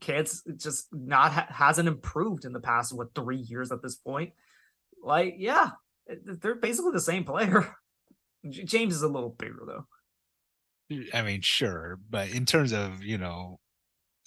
[0.00, 4.32] Can't just not ha- hasn't improved in the past what three years at this point.
[5.02, 5.70] Like, yeah,
[6.06, 7.74] they're basically the same player.
[8.48, 9.60] James is a little bigger
[10.90, 11.06] though.
[11.14, 13.60] i mean sure but in terms of you know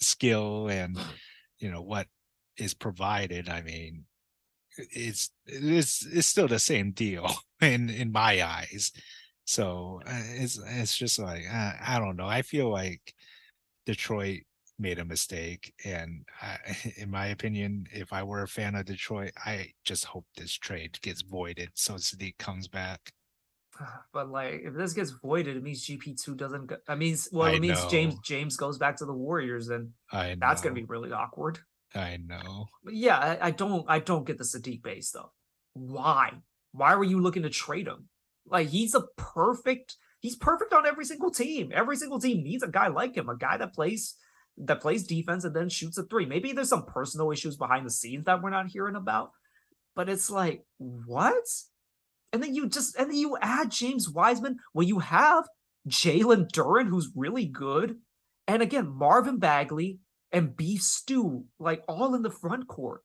[0.00, 0.98] skill and
[1.58, 2.06] you know what
[2.56, 4.04] is provided i mean
[4.76, 8.92] it's it's it's still the same deal in in my eyes.
[9.44, 12.26] So uh, it's it's just like uh, i don't know.
[12.26, 13.14] I feel like
[13.86, 14.40] detroit
[14.78, 16.58] made a mistake and I,
[16.96, 20.98] in my opinion if i were a fan of detroit i just hope this trade
[21.00, 23.12] gets voided so saddiq comes back
[24.12, 26.66] But like, if this gets voided, it means GP two doesn't.
[26.66, 28.20] Go- I mean, well, I it means James know.
[28.24, 31.58] James goes back to the Warriors, and i know that's gonna be really awkward.
[31.94, 35.30] i know But yeah, I, I don't I don't get the Saddiq Bey stuff.
[35.72, 36.32] Why?
[36.72, 38.08] Why were you looking to trade him?
[38.46, 41.70] Like he's a perfect he's perfect on every single team.
[41.74, 44.14] Every single team needs a guy like him, a guy that plays
[44.56, 46.26] that plays defense and then shoots a three.
[46.26, 49.32] Maybe there's some personal issues behind the scenes that we're not hearing about,
[49.96, 51.44] but it's like, what?
[52.34, 54.58] And then you just and then you add James Wiseman.
[54.74, 55.44] Well, you have
[55.88, 57.98] Jalen Duren, who's really good,
[58.48, 60.00] and again Marvin Bagley
[60.32, 63.02] and Beef Stew, like all in the front court.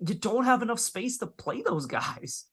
[0.00, 2.46] You don't have enough space to play those guys.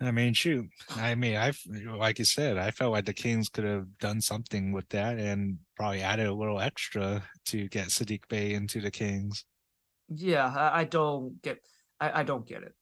[0.00, 0.68] I mean, shoot.
[0.96, 1.52] I mean, I
[1.96, 5.58] like you said, I felt like the Kings could have done something with that and
[5.76, 9.44] probably added a little extra to get Saddiq Bey into the Kings.
[10.08, 11.60] Yeah, I, I don't get
[12.00, 12.74] I, I don't get it.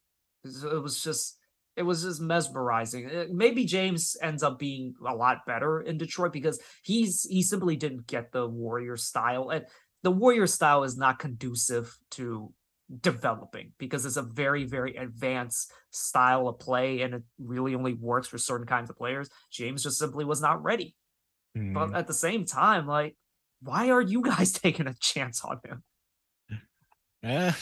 [0.44, 1.37] It was just
[1.78, 3.08] it was just mesmerizing.
[3.08, 7.76] Uh, Maybe James ends up being a lot better in Detroit because he's he simply
[7.76, 9.64] didn't get the Warrior style, and
[10.02, 12.52] the Warrior style is not conducive to
[13.00, 18.26] developing because it's a very very advanced style of play and it really only works
[18.26, 20.96] for certain kinds of players james just simply was not ready
[21.54, 23.14] Mm, but at the same time like
[23.60, 25.82] why are you guys taking a chance on him
[27.22, 27.52] eh,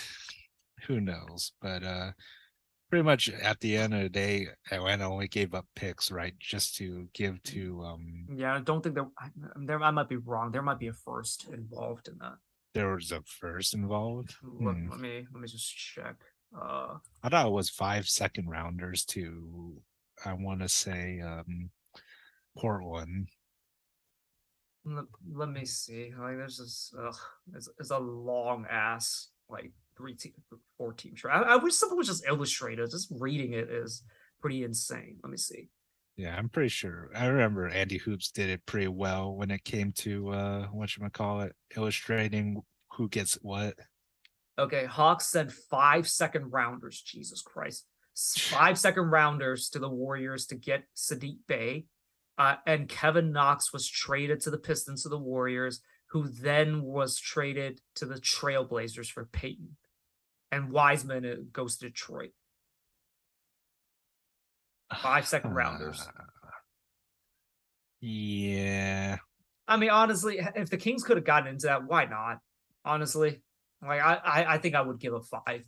[0.87, 1.53] who knows?
[1.61, 2.13] But uh
[2.89, 6.35] pretty much at the end of the day, Atlanta only gave up picks, right?
[6.39, 9.29] Just to give to um yeah i don't think there I,
[9.65, 12.35] there i might be wrong there might be a first involved in that
[12.75, 14.35] there was a first involved.
[14.43, 14.91] let, Hmm.
[14.91, 16.17] let me let me just check
[16.57, 19.81] uh I thought it was five second rounders to
[20.25, 21.71] I want to say um
[22.57, 23.29] Portland.
[24.85, 27.17] let, let me see like there's this ugh,
[27.55, 30.33] it's, it's a long ass like three team
[30.77, 34.03] four team track I, I wish something was just illustrated just reading it is
[34.41, 35.69] pretty insane let me see
[36.17, 37.11] Yeah, I'm pretty sure.
[37.15, 41.07] I remember Andy Hoops did it pretty well when it came to uh what you
[41.11, 43.75] call it, illustrating who gets what.
[44.59, 47.01] Okay, Hawks said five second rounders.
[47.01, 47.85] Jesus Christ.
[48.39, 51.85] Five second rounders to the Warriors to get Saddiq Bey.
[52.39, 57.19] Uh, and Kevin Knox was traded to the Pistons to the Warriors, who then was
[57.19, 59.77] traded to the Trailblazers for Payton.
[60.53, 62.31] And Wiseman goes to Detroit.
[65.03, 66.01] Five second rounders.
[66.01, 66.23] Uh,
[68.01, 69.17] Yeah.
[69.69, 72.39] I mean, honestly, if the Kings could have gotten into that, why not?
[72.85, 73.43] Honestly,
[73.83, 75.65] like I, I, I think I would give a five.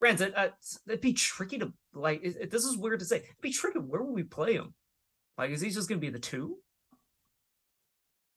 [0.00, 0.48] Granted, uh,
[0.86, 2.20] it'd be tricky to like.
[2.22, 3.16] It, it- this is weird to say.
[3.16, 3.78] It'd be tricky.
[3.78, 4.74] Where would we play him?
[5.38, 6.58] Like, is he just gonna be the two?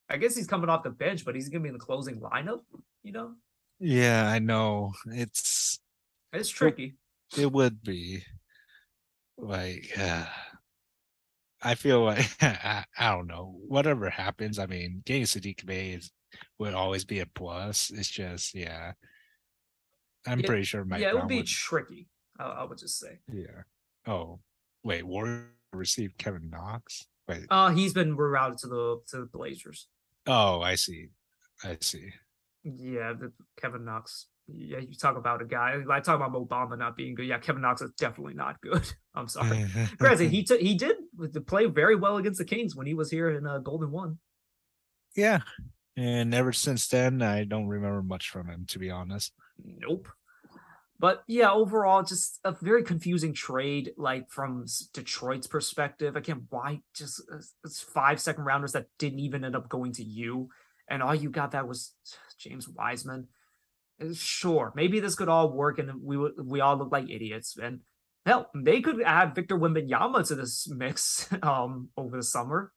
[0.08, 2.60] I guess he's coming off the bench, but he's gonna be in the closing lineup.
[3.02, 3.32] You know,
[3.80, 4.92] Yeah, I know.
[5.06, 5.71] It's
[6.32, 6.94] it's tricky.
[7.38, 8.22] it would be
[9.38, 10.26] like uh,
[11.62, 13.54] I feel like I, I don't know.
[13.68, 16.10] Whatever happens, I mean, getting Saddiq Bey is
[16.58, 17.90] would always be a plus.
[17.90, 18.92] It's just yeah.
[20.26, 22.08] I'm Yeah, pretty sure Mike yeah, it would be would- tricky.
[22.38, 23.18] I, I would just say.
[23.32, 23.62] yeah.
[24.06, 24.40] Oh,
[24.82, 27.06] wait, Warrior received Kevin Knox.
[27.28, 27.44] Wait.
[27.50, 29.86] Uh, he's been rerouted to the to the Blazers.
[30.26, 31.08] Oh, I see.
[31.64, 32.10] I see.
[32.64, 34.26] Yeah, the Kevin Knox.
[34.48, 35.76] Yeah, you talk about a guy.
[35.90, 37.26] I talk about Obama not being good.
[37.26, 38.82] Yeah, Kevin Knox is definitely not good.
[39.14, 39.66] I'm sorry.
[39.98, 40.96] Granted, he took he did
[41.46, 44.18] play very well against the Kings when he was here in uh, Golden One.
[45.16, 45.40] yeah.
[45.96, 49.32] And ever since then, I don't remember much from him, to be honest.
[49.62, 50.08] Nope.
[50.98, 53.90] But yeah, overall, just a very confusing trade.
[53.96, 59.44] Like from Detroit's perspective, again, why just uh, it's five second rounders that didn't even
[59.44, 60.48] end up going to you,
[60.88, 61.92] and all you got that was
[62.38, 63.26] James Wiseman.
[64.14, 67.56] Sure, maybe this could all work, and we would we all look like idiots.
[67.56, 67.80] And
[68.26, 72.72] hell, they could add Victor Wembanyama to this mix um over the summer.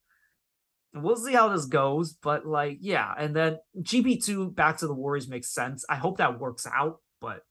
[0.93, 5.27] We'll see how this goes, but like, yeah, and then GP2 back to the Warriors
[5.27, 5.83] makes sense.
[5.89, 7.41] I hope that works out, but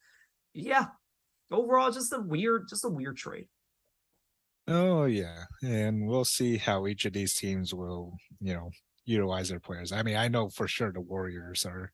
[0.54, 0.86] yeah,
[1.50, 3.48] overall, just a weird, just a weird trade.
[4.66, 8.70] Oh yeah, and we'll see how each of these teams will, you know,
[9.04, 9.92] utilize their players.
[9.92, 11.92] I mean, I know for sure the Warriors are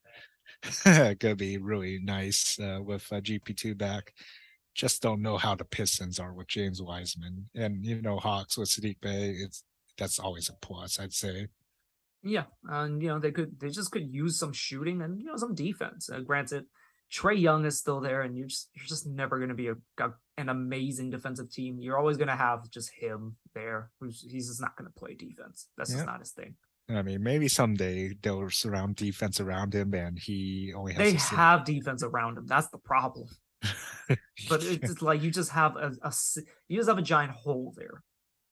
[1.19, 4.13] gonna be really nice uh, with uh, GP2 back.
[4.73, 8.69] Just don't know how the Pistons are with James Wiseman, and you know Hawks with
[8.69, 9.31] Saddiq Bey.
[9.31, 9.63] It's
[9.97, 11.47] that's always a plus, I'd say.
[12.23, 15.35] Yeah, and you know they could, they just could use some shooting and you know
[15.35, 16.09] some defense.
[16.09, 16.65] Uh, granted,
[17.11, 19.75] Trae Young is still there, and you're just you're just never going to be a,
[19.99, 21.79] a- an amazing defensive team.
[21.81, 25.15] You're always going to have just him there, who's he's just not going to play
[25.15, 25.67] defense.
[25.77, 25.97] That's Yeah.
[25.97, 26.55] just not his thing.
[26.89, 31.63] I mean, maybe someday they'll surround defense around him, and he only has They have
[31.63, 32.47] defense around him.
[32.47, 33.27] That's the problem.
[34.49, 35.93] But it's like you just have a
[36.67, 38.03] you just have a giant hole there,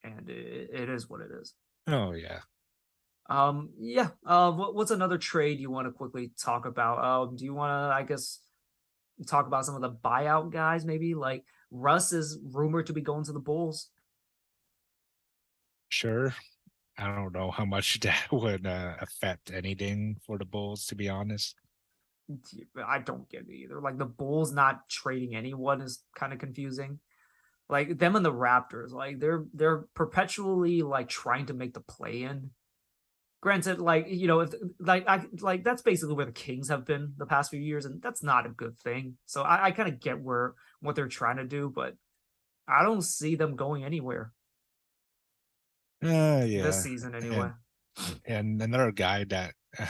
[0.05, 1.53] and it, it is what it is.
[1.87, 2.39] oh yeah.
[3.29, 4.09] Um, yeah.
[4.25, 7.03] Uh, what, what's another trade you want to quickly talk about?
[7.03, 8.39] Um, do you want to, I guess,
[9.27, 10.85] talk about some of the buyout guys?
[10.85, 13.89] Maybe like Russ is rumored to be going to the Bulls.
[15.89, 16.33] Sure.
[16.99, 21.09] I don't know how much that would uh, affect anything for the Bulls, to be
[21.09, 21.55] honest.
[22.85, 23.81] I don't get it either.
[23.81, 26.99] Like the Bulls not trading anyone is kind of confusing.
[27.69, 32.23] Like them and the Raptors, like they're they're perpetually like trying to make the play
[32.23, 32.49] in.
[33.41, 37.13] Granted, like you know, if like I like that's basically where the Kings have been
[37.17, 39.17] the past few years, and that's not a good thing.
[39.27, 41.93] So I, I kind of get where what they're trying to do, but
[42.67, 44.33] I don't see them going anywhere
[46.03, 46.63] Uh, yeah.
[46.63, 47.49] this season anyway.
[48.25, 49.85] And another guy that uh,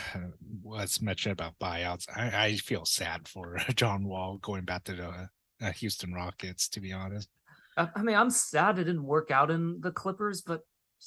[0.64, 5.30] was mentioned about buyouts, I, I feel sad for John Wall going back to the
[5.62, 7.30] uh, Houston Rockets, to be honest.
[7.78, 10.62] I, I mean, I'm sad it didn't work out in the Clippers, but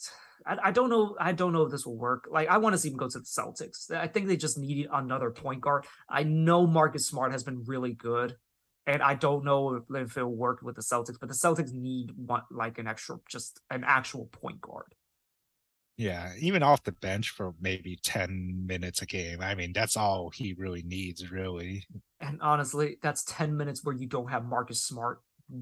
[0.46, 1.16] I, I don't know.
[1.20, 2.28] I don't know if this will work.
[2.30, 3.90] Like, I want to see him go to the Celtics.
[3.90, 5.84] I think they just need another point guard.
[6.08, 8.36] I know Marcus Smart has been really good,
[8.86, 12.12] and I don't know if, if it worked with the Celtics, but the Celtics need
[12.16, 14.94] one like an extra, just an actual point guard.
[15.96, 19.40] Yeah, even off the bench for maybe 10 minutes a game.
[19.40, 21.86] I mean, that's all he really needs, really.
[22.20, 25.20] And honestly, that's 10 minutes where you don't have Marcus Smart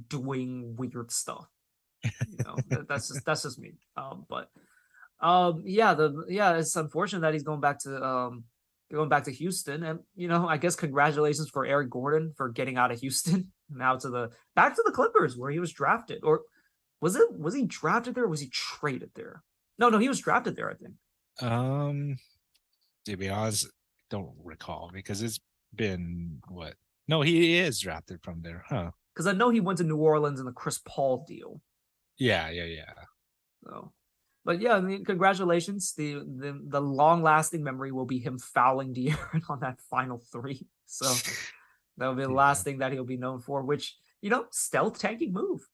[0.08, 1.46] doing weird stuff.
[2.02, 2.56] You know,
[2.88, 3.72] that's just that's just me.
[3.96, 4.48] Um, but
[5.20, 8.44] um, yeah, the yeah, it's unfortunate that he's going back to um
[8.92, 9.82] going back to Houston.
[9.82, 13.96] And you know, I guess congratulations for Eric Gordon for getting out of Houston now
[13.96, 16.22] to the back to the Clippers where he was drafted.
[16.22, 16.42] Or
[17.00, 19.42] was it was he drafted there or was he traded there?
[19.78, 20.94] No, no, he was drafted there, I think.
[21.40, 22.18] Um
[23.06, 23.68] to be honest,
[24.10, 25.40] don't recall because it's
[25.74, 26.74] been what
[27.08, 28.90] no, he is drafted from there, huh?
[29.14, 31.60] Because I know he went to New Orleans in the Chris Paul deal.
[32.18, 32.92] Yeah, yeah, yeah.
[33.64, 33.92] So
[34.44, 35.92] but yeah, I mean, congratulations.
[35.94, 40.66] The the, the long lasting memory will be him fouling De'Aaron on that final three.
[40.86, 41.06] So
[41.96, 42.34] that'll be the Yeah.
[42.36, 45.68] last thing that he'll be known for, which, you know, stealth tanking move.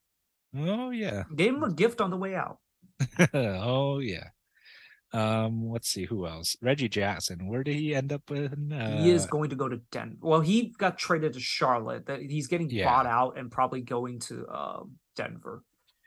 [0.57, 1.25] Oh yeah.
[1.35, 2.59] Gave him a gift on the way out.
[3.35, 4.29] oh yeah.
[5.13, 6.57] Um, let's see who else.
[6.61, 7.47] Reggie Jackson.
[7.47, 8.73] Where did he end up in?
[8.73, 10.17] Uh, he is going to go to Denver.
[10.21, 12.07] Well, he got traded to Charlotte.
[12.07, 12.85] That he's getting Yeah.
[12.87, 15.63] bought out and probably going to um, Denver.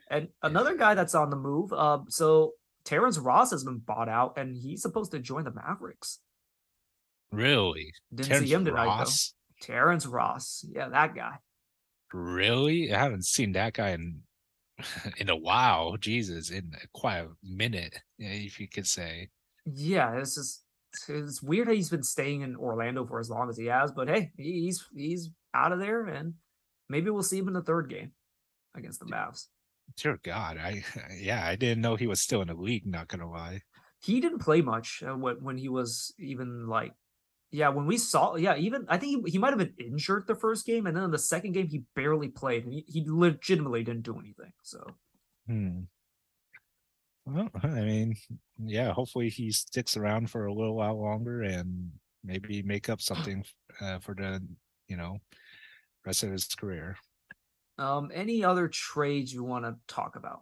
[0.09, 1.71] And another guy that's on the move.
[1.71, 2.53] Uh, so
[2.83, 6.19] Terrence Ross has been bought out, and he's supposed to join the Mavericks.
[7.31, 9.33] really Didn't Terrence see him tonight Ross.
[9.61, 9.65] though.
[9.73, 11.35] Terrence Ross, yeah, that guy.
[12.13, 12.93] Really?
[12.93, 14.21] I haven't seen that guy in
[15.17, 15.97] in a while.
[15.97, 19.29] Jesus, in quite a minute, if you could say.
[19.65, 20.63] Yeah, it's just
[21.07, 23.91] it's weird how he's been staying in Orlando for as long as he has.
[23.91, 26.35] But hey, he's he's out of there, and
[26.87, 28.11] maybe we'll see him in the third game
[28.75, 29.47] against the Mavs.
[29.97, 30.83] Dear God, I
[31.17, 32.85] yeah, I didn't know he was still in the league.
[32.85, 33.61] Not gonna lie.
[34.01, 36.93] he didn't play much uh, when when he was even like
[37.51, 40.35] yeah when we saw yeah even i think he, he might have been injured the
[40.35, 43.83] first game and then in the second game he barely played and he, he legitimately
[43.83, 44.79] didn't do anything so
[45.47, 45.79] Hmm.
[47.25, 48.15] Well, I mean,
[48.63, 48.91] yeah.
[48.93, 51.91] Hopefully, he sticks around for a little while longer and
[52.23, 53.43] maybe make up something
[53.81, 54.41] uh, for the
[54.87, 55.17] you know
[56.05, 56.97] rest of his career.
[57.79, 60.41] Um any other trades you want to talk about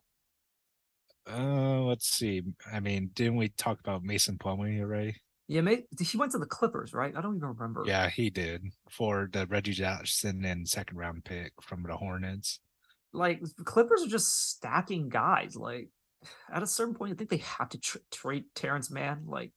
[1.30, 2.42] Uh, let's see.
[2.72, 5.16] I mean, didn't we talk about Mason Plumlee already?
[5.50, 8.66] yeah may, he went to the clippers right i don't even remember Yeah, he did
[8.90, 12.60] for the Reggie Jackson and second round pick from the Hornets.
[13.14, 15.88] like the clippers are just stacking guys like
[16.52, 19.54] at a certain point i think they have to tr- trade terance mann like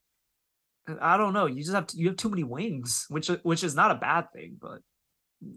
[1.00, 3.74] i don't know you just have to, you have too many wings which which is
[3.74, 4.80] not a bad thing but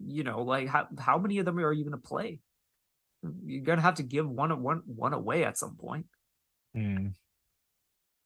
[0.06, 2.40] you know like how, how many of them are you going to play
[3.46, 6.06] you're going to have to give one one one away at some point.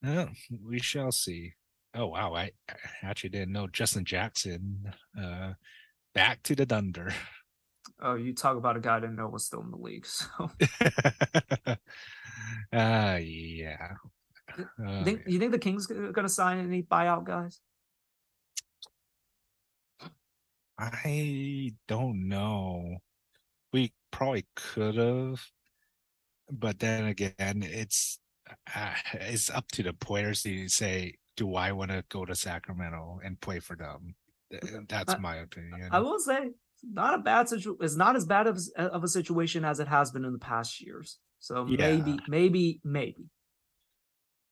[0.01, 0.29] Yeah,
[0.63, 1.53] we shall see.
[1.93, 5.53] Oh wow, I I actually didn't know Justin Jackson uh
[6.13, 7.13] back to the Thunder.
[8.01, 10.27] oh you talk about a guy i didn't know was still in the league so
[12.73, 13.93] uh yeah.
[14.57, 17.59] you Oh, think you think the kings going to sign any buyout guys
[20.79, 22.97] I don't know.
[23.73, 25.43] We probably could have,
[26.51, 28.19] but then again, it's
[28.75, 33.19] uh, it's up to the players to say, do I want to go to Sacramento
[33.23, 34.15] and play for them?
[34.87, 35.89] That's I- my opinion.
[35.91, 36.51] I will say,
[36.83, 37.79] not a bad situation.
[37.81, 40.79] It's not as bad of, of a situation as it has been in the past
[40.79, 41.17] years.
[41.39, 42.17] So maybe, Yeah.
[42.27, 43.25] maybe, maybe.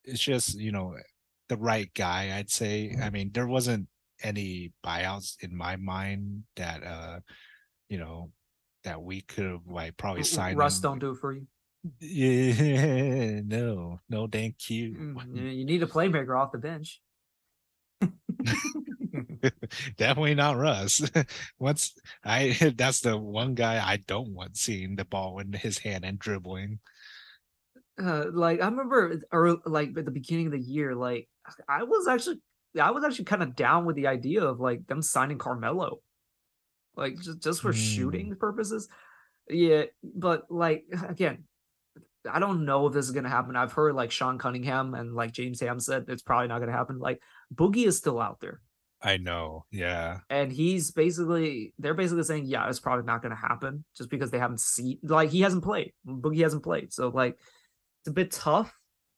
[0.03, 0.97] it's just you know
[1.49, 2.37] the right guy.
[2.37, 2.95] I'd say.
[3.01, 3.87] I mean, there wasn't
[4.23, 7.19] any buyouts in my mind that uh
[7.89, 8.31] you know
[8.83, 10.57] that we could have like probably signed.
[10.57, 10.91] Russ them.
[10.91, 11.47] don't do it for you.
[11.99, 14.93] Yeah, no, no, thank you.
[14.93, 17.01] Mm, You you need a playmaker off the bench.
[19.97, 21.09] Definitely not Russ.
[21.59, 21.93] Once
[22.23, 26.19] I that's the one guy I don't want seeing the ball in his hand and
[26.19, 26.79] dribbling.
[28.01, 31.29] Uh, like I remember, or like at the beginning of the year, like
[31.69, 32.41] I was actually,
[32.79, 35.99] I was actually kind of down with the idea of like them signing Carmelo,
[36.95, 37.77] like just just for Hmm.
[37.79, 38.87] shooting purposes.
[39.49, 41.45] Yeah, but like again,
[42.29, 43.55] I don't know if this is gonna happen.
[43.55, 46.99] I've heard like Sean Cunningham and like James Ham said it's probably not gonna happen.
[46.99, 47.21] Like
[47.53, 48.61] Boogie is still out there.
[49.01, 49.65] I know.
[49.71, 50.19] Yeah.
[50.31, 54.31] and he's basically they're basically saying yeah it's probably not going to happen just because
[54.31, 57.37] they haven't seen like he hasn't played boogie hasn't played so like
[58.01, 58.73] it's a bit tough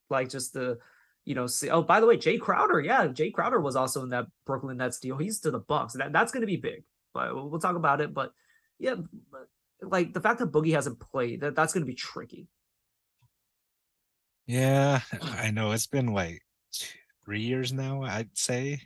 [0.09, 0.77] like just to
[1.27, 4.09] you know see oh by the way jae crowder yeah jae crowder was also in
[4.09, 5.17] that brooklyn nets deal.
[5.17, 5.93] He's to the bucks.
[5.93, 8.31] That, that's going to be big but we'll, we'll talk about it but
[8.79, 8.95] yeah
[9.81, 12.47] like the fact that boogie hasn't played that, that's going to be tricky.
[14.45, 16.41] Yeah, I know it's been like
[17.25, 18.83] three years now, I'd say.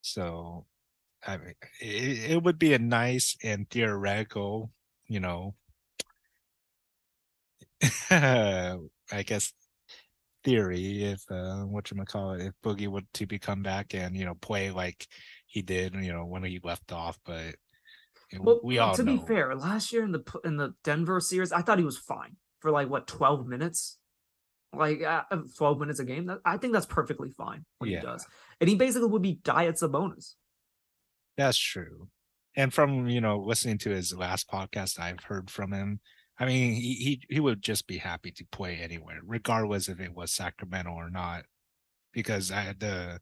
[0.00, 0.66] So
[1.24, 4.72] I mean, it, it would be a nice and theoretical,
[5.06, 5.54] you know,
[8.10, 9.52] I guess
[10.44, 14.16] theory if uh what you call it if Boogie would to be come back and
[14.16, 15.06] you know play like
[15.46, 17.54] he did you know when he left off, but
[18.38, 19.18] Well, we all to know.
[19.18, 22.36] be fair, last year in the in the Denver series, I thought he was fine
[22.60, 23.98] for like what twelve minutes,
[24.72, 26.26] like uh, uh, twelve minutes a game.
[26.26, 28.00] That, I think that's perfectly fine what Yeah.
[28.00, 28.26] he does,
[28.60, 30.34] and he basically would be Diet Sabonis.
[31.36, 32.08] That's true.
[32.56, 36.00] And from you know listening to his last podcast, I've heard from him.
[36.38, 40.14] I mean, he he, he would just be happy to play anywhere, regardless if it
[40.14, 41.44] was Sacramento or not.
[42.12, 43.20] Because I, the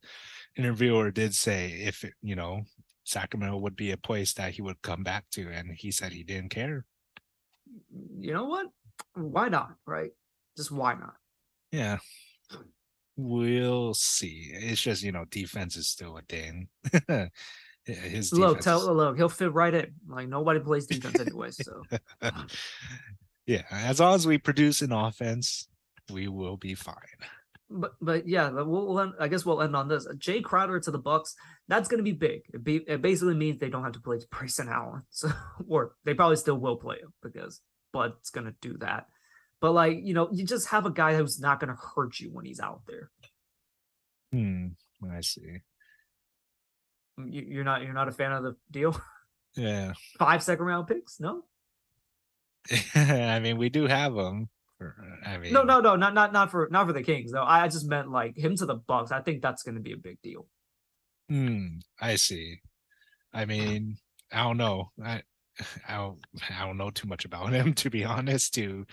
[0.56, 2.62] interviewer did say if it, you know
[3.04, 6.22] Sacramento would be a place that he would come back to, and he said he
[6.22, 6.84] didn't care.
[8.18, 8.66] You know what?
[9.14, 9.74] Why not?
[9.86, 10.10] Right?
[10.56, 11.14] Just why not?
[11.72, 11.98] Yeah,
[13.16, 14.50] we'll see.
[14.52, 16.68] It's just you know defense is still a thing.
[17.86, 19.94] His Look, tell look, he'll fit right in.
[20.08, 21.82] Like nobody plays defense anyway, so
[23.46, 25.68] yeah, as long as we produce an offense,
[26.12, 26.94] we will be fine.
[27.70, 30.06] but but yeah, but we'll, we'll end, I guess we'll end on this.
[30.18, 31.34] Jae Crowder to the Bucks.
[31.68, 32.42] That's going to be big.
[32.52, 35.30] It, be, it basically means they don't have to play Grayson Allen, so
[35.68, 37.60] or they probably still will play him because
[37.92, 39.06] Bud's going to do that.
[39.60, 42.30] But like you know, you just have a guy who's not going to hurt you
[42.30, 43.10] when he's out there.
[44.32, 44.68] Hmm,
[45.10, 45.60] I see.
[47.28, 49.00] You, you're not you're not a fan of the deal.
[49.56, 51.18] Yeah, Five second round picks?
[51.18, 51.42] No,
[52.94, 54.48] I mean we do have them.
[55.26, 57.32] I mean, no, no, no, not not not for not for the Kings.
[57.32, 57.42] though.
[57.42, 59.10] I, I just meant like him to the Bucks.
[59.10, 60.46] I think that's going to be a big deal.
[61.28, 62.60] Hmm, I see.
[63.34, 63.96] I mean,
[64.32, 64.92] I don't know.
[65.04, 65.22] I,
[65.88, 66.18] I don't,
[66.56, 68.54] I don't know too much about him to be honest.
[68.54, 68.86] To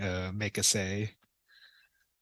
[0.00, 1.10] uh, make a say.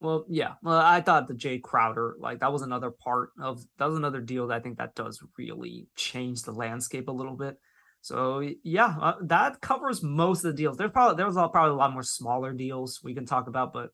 [0.05, 0.55] Well, yeah.
[0.63, 4.21] Well, I thought the Jae Crowder, like that was another part of that was another
[4.21, 7.57] deal that I think that does really change the landscape a little bit.
[8.03, 10.77] So yeah, uh, that covers most of the deals.
[10.77, 13.73] There's probably there was a- probably a lot more smaller deals we can talk about,
[13.73, 13.91] but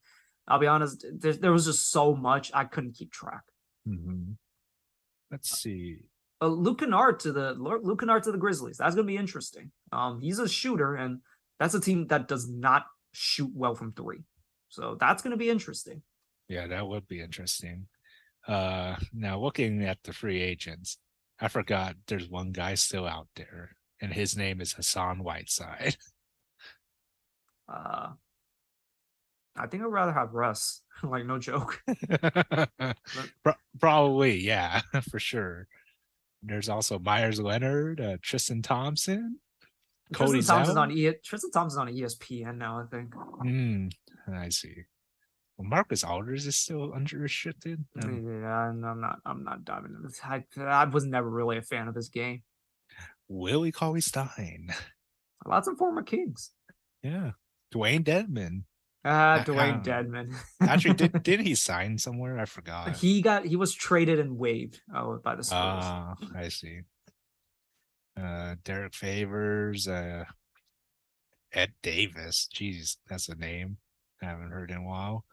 [0.49, 3.43] I'll be honest, there, there was just so much I couldn't keep track.
[3.87, 4.35] Mhm.
[5.31, 6.07] Let's see.
[6.43, 8.79] Uh, Luke Kennard to the Luke Kennard to the Grizzlies.
[8.79, 9.71] That's gonna be interesting.
[9.93, 11.21] Um, he's a shooter, and
[11.61, 14.25] that's a team that does not shoot well from three.
[14.71, 16.03] So that's gonna be interesting.
[16.49, 17.87] Yeah, that would be interesting.
[18.47, 20.97] Uh now looking at the free agents,
[21.39, 25.97] I forgot there's one guy still out there, and his name is Hassan Whiteside.
[27.73, 28.09] Uh,
[29.57, 30.83] I think I'd rather have Russ.
[31.05, 31.81] like no joke.
[33.45, 35.69] Pro- Probably, yeah, for sure.
[36.43, 39.39] There's also Meyers Leonard, uh, Tristan Thompson,
[40.13, 41.13] Cody Tristan Thompson's on E.
[41.25, 42.81] Tristan Thompson's on ESPN now.
[42.81, 43.15] I think.
[44.33, 44.75] I see.
[45.61, 47.85] Well, Marcus Alders is still unrestricted.
[48.03, 49.19] Um, yeah, and I'm not.
[49.27, 50.19] I'm not diving into this.
[50.25, 52.43] I, I was never really a fan of his game.
[53.29, 54.71] Willie Cauley Stein.
[55.47, 56.51] Lots of former Kings.
[57.03, 57.33] Yeah.
[57.75, 58.63] Dewayne Dedmon.
[59.05, 60.35] Ah, Uh, Dewayne um, Dedmon.
[60.61, 62.39] Actually, did did he sign somewhere?
[62.39, 62.97] I forgot.
[62.97, 65.59] he got he was traded and waived oh, by the Spurs.
[65.59, 66.81] Ah, I see.
[68.19, 70.25] Uh, Derrick Favors, uh,
[71.53, 72.49] Ed Davis.
[72.55, 73.77] Jeez, that's a name
[74.23, 75.25] I haven't heard in a while.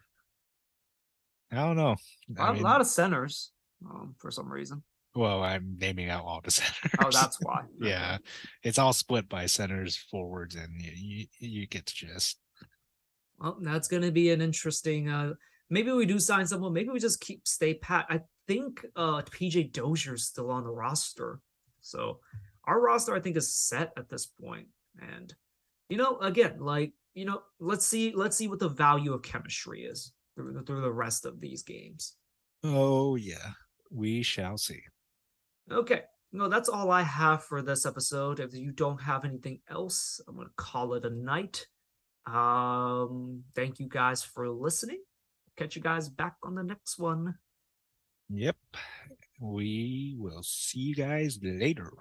[1.51, 1.95] I don't know.
[2.37, 3.51] A lot, mean, lot of centers
[3.85, 4.83] um, for some reason.
[5.15, 6.91] well, I'm naming out all the centers.
[6.99, 7.61] Oh, that's why.
[7.81, 7.89] Okay.
[7.89, 8.17] yeah.
[8.63, 12.39] It's all split by centers, forwards, and you you, you get the gist.
[13.39, 15.09] Well, that's going to be an interesting.
[15.09, 15.33] Uh,
[15.69, 16.73] maybe we do sign someone.
[16.73, 18.07] Maybe we just keep stay pat.
[18.09, 21.39] I think uh, PJ Dozier's still on the roster,
[21.81, 22.19] so
[22.65, 24.67] our roster I think is set at this point.
[24.99, 25.33] And
[25.89, 29.81] you know, again, like you know, let's see, let's see what the value of chemistry
[29.81, 32.13] is through the, through the rest of these games.
[32.63, 33.53] Oh yeah,
[33.89, 34.81] we shall see.
[35.71, 36.01] Okay.
[36.31, 38.39] No, that's all I have for this episode.
[38.39, 41.65] If you don't have anything else, I'm going to call it a night.
[42.27, 44.99] Um, thank you guys for listening.
[45.55, 47.35] Catch you guys back on the next one.
[48.29, 48.57] Yep.
[49.39, 51.93] We will see you guys later.